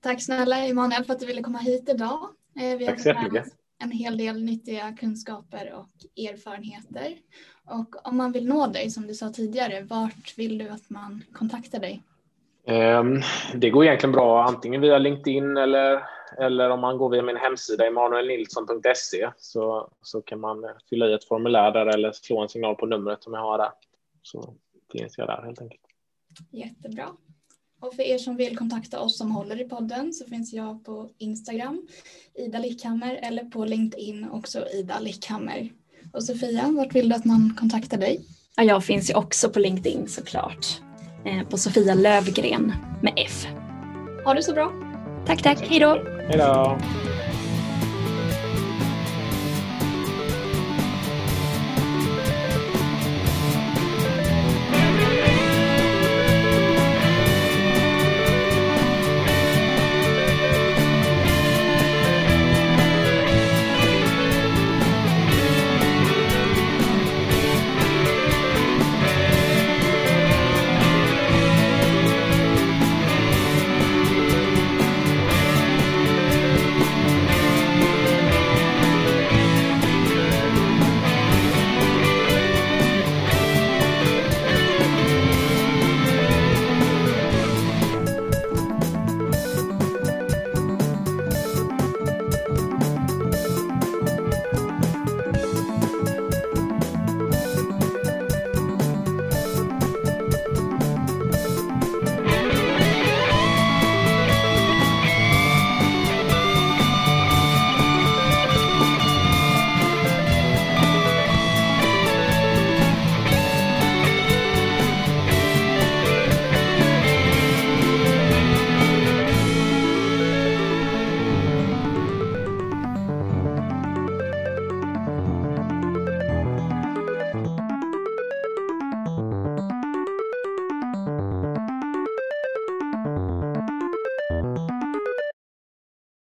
Tack 0.00 0.22
snälla 0.22 0.58
Emanuel 0.58 1.04
för 1.04 1.12
att 1.12 1.20
du 1.20 1.26
ville 1.26 1.42
komma 1.42 1.58
hit 1.58 1.88
idag. 1.88 2.28
Eh, 2.60 2.78
vi 2.78 2.86
Tack 2.86 3.00
så 3.00 3.08
jättemycket 3.08 3.58
en 3.78 3.90
hel 3.90 4.16
del 4.16 4.44
nyttiga 4.44 4.92
kunskaper 4.92 5.72
och 5.74 6.22
erfarenheter. 6.24 7.18
Och 7.66 8.06
om 8.06 8.16
man 8.16 8.32
vill 8.32 8.48
nå 8.48 8.66
dig, 8.66 8.90
som 8.90 9.06
du 9.06 9.14
sa 9.14 9.28
tidigare, 9.28 9.82
vart 9.82 10.38
vill 10.38 10.58
du 10.58 10.68
att 10.68 10.90
man 10.90 11.24
kontaktar 11.32 11.78
dig? 11.78 12.02
Ehm, 12.66 13.20
det 13.54 13.70
går 13.70 13.84
egentligen 13.84 14.12
bra 14.12 14.44
antingen 14.44 14.80
via 14.80 14.98
LinkedIn 14.98 15.56
eller, 15.56 16.02
eller 16.38 16.70
om 16.70 16.80
man 16.80 16.98
går 16.98 17.10
via 17.10 17.22
min 17.22 17.36
hemsida 17.36 17.86
emanuelnilsson.se 17.86 19.30
så, 19.36 19.90
så 20.02 20.22
kan 20.22 20.40
man 20.40 20.64
fylla 20.90 21.08
i 21.08 21.12
ett 21.12 21.24
formulär 21.24 21.70
där 21.70 21.86
eller 21.86 22.12
slå 22.12 22.42
en 22.42 22.48
signal 22.48 22.74
på 22.74 22.86
numret 22.86 23.22
som 23.22 23.34
jag 23.34 23.40
har 23.40 23.58
där. 23.58 23.70
Så 24.22 24.54
finns 24.92 25.18
jag 25.18 25.26
där 25.26 25.42
helt 25.44 25.60
enkelt. 25.60 25.82
Jättebra. 26.50 27.08
Och 27.80 27.94
för 27.94 28.02
er 28.02 28.18
som 28.18 28.36
vill 28.36 28.58
kontakta 28.58 29.00
oss 29.00 29.18
som 29.18 29.30
håller 29.30 29.60
i 29.60 29.64
podden 29.64 30.12
så 30.12 30.24
finns 30.24 30.52
jag 30.52 30.84
på 30.84 31.08
Instagram, 31.18 31.86
Ida 32.34 32.58
Lickhammer, 32.58 33.18
eller 33.22 33.44
på 33.44 33.64
LinkedIn 33.64 34.28
också 34.30 34.66
Ida 34.74 34.98
Lickhammer. 34.98 35.68
Och 36.12 36.24
Sofia, 36.24 36.68
vart 36.68 36.94
vill 36.94 37.08
du 37.08 37.14
att 37.14 37.24
man 37.24 37.56
kontaktar 37.58 37.98
dig? 37.98 38.20
Ja, 38.56 38.62
jag 38.62 38.84
finns 38.84 39.10
ju 39.10 39.14
också 39.14 39.50
på 39.50 39.58
LinkedIn 39.58 40.08
såklart. 40.08 40.66
Eh, 41.24 41.48
på 41.48 41.58
Sofia 41.58 41.94
Lövgren 41.94 42.72
med 43.02 43.12
F. 43.16 43.46
Ha 44.24 44.34
det 44.34 44.42
så 44.42 44.52
bra. 44.52 44.72
Tack, 45.26 45.42
tack. 45.42 45.58
Hej 45.68 45.80
då. 45.80 46.04
Hej 46.28 46.38
då. 46.38 46.78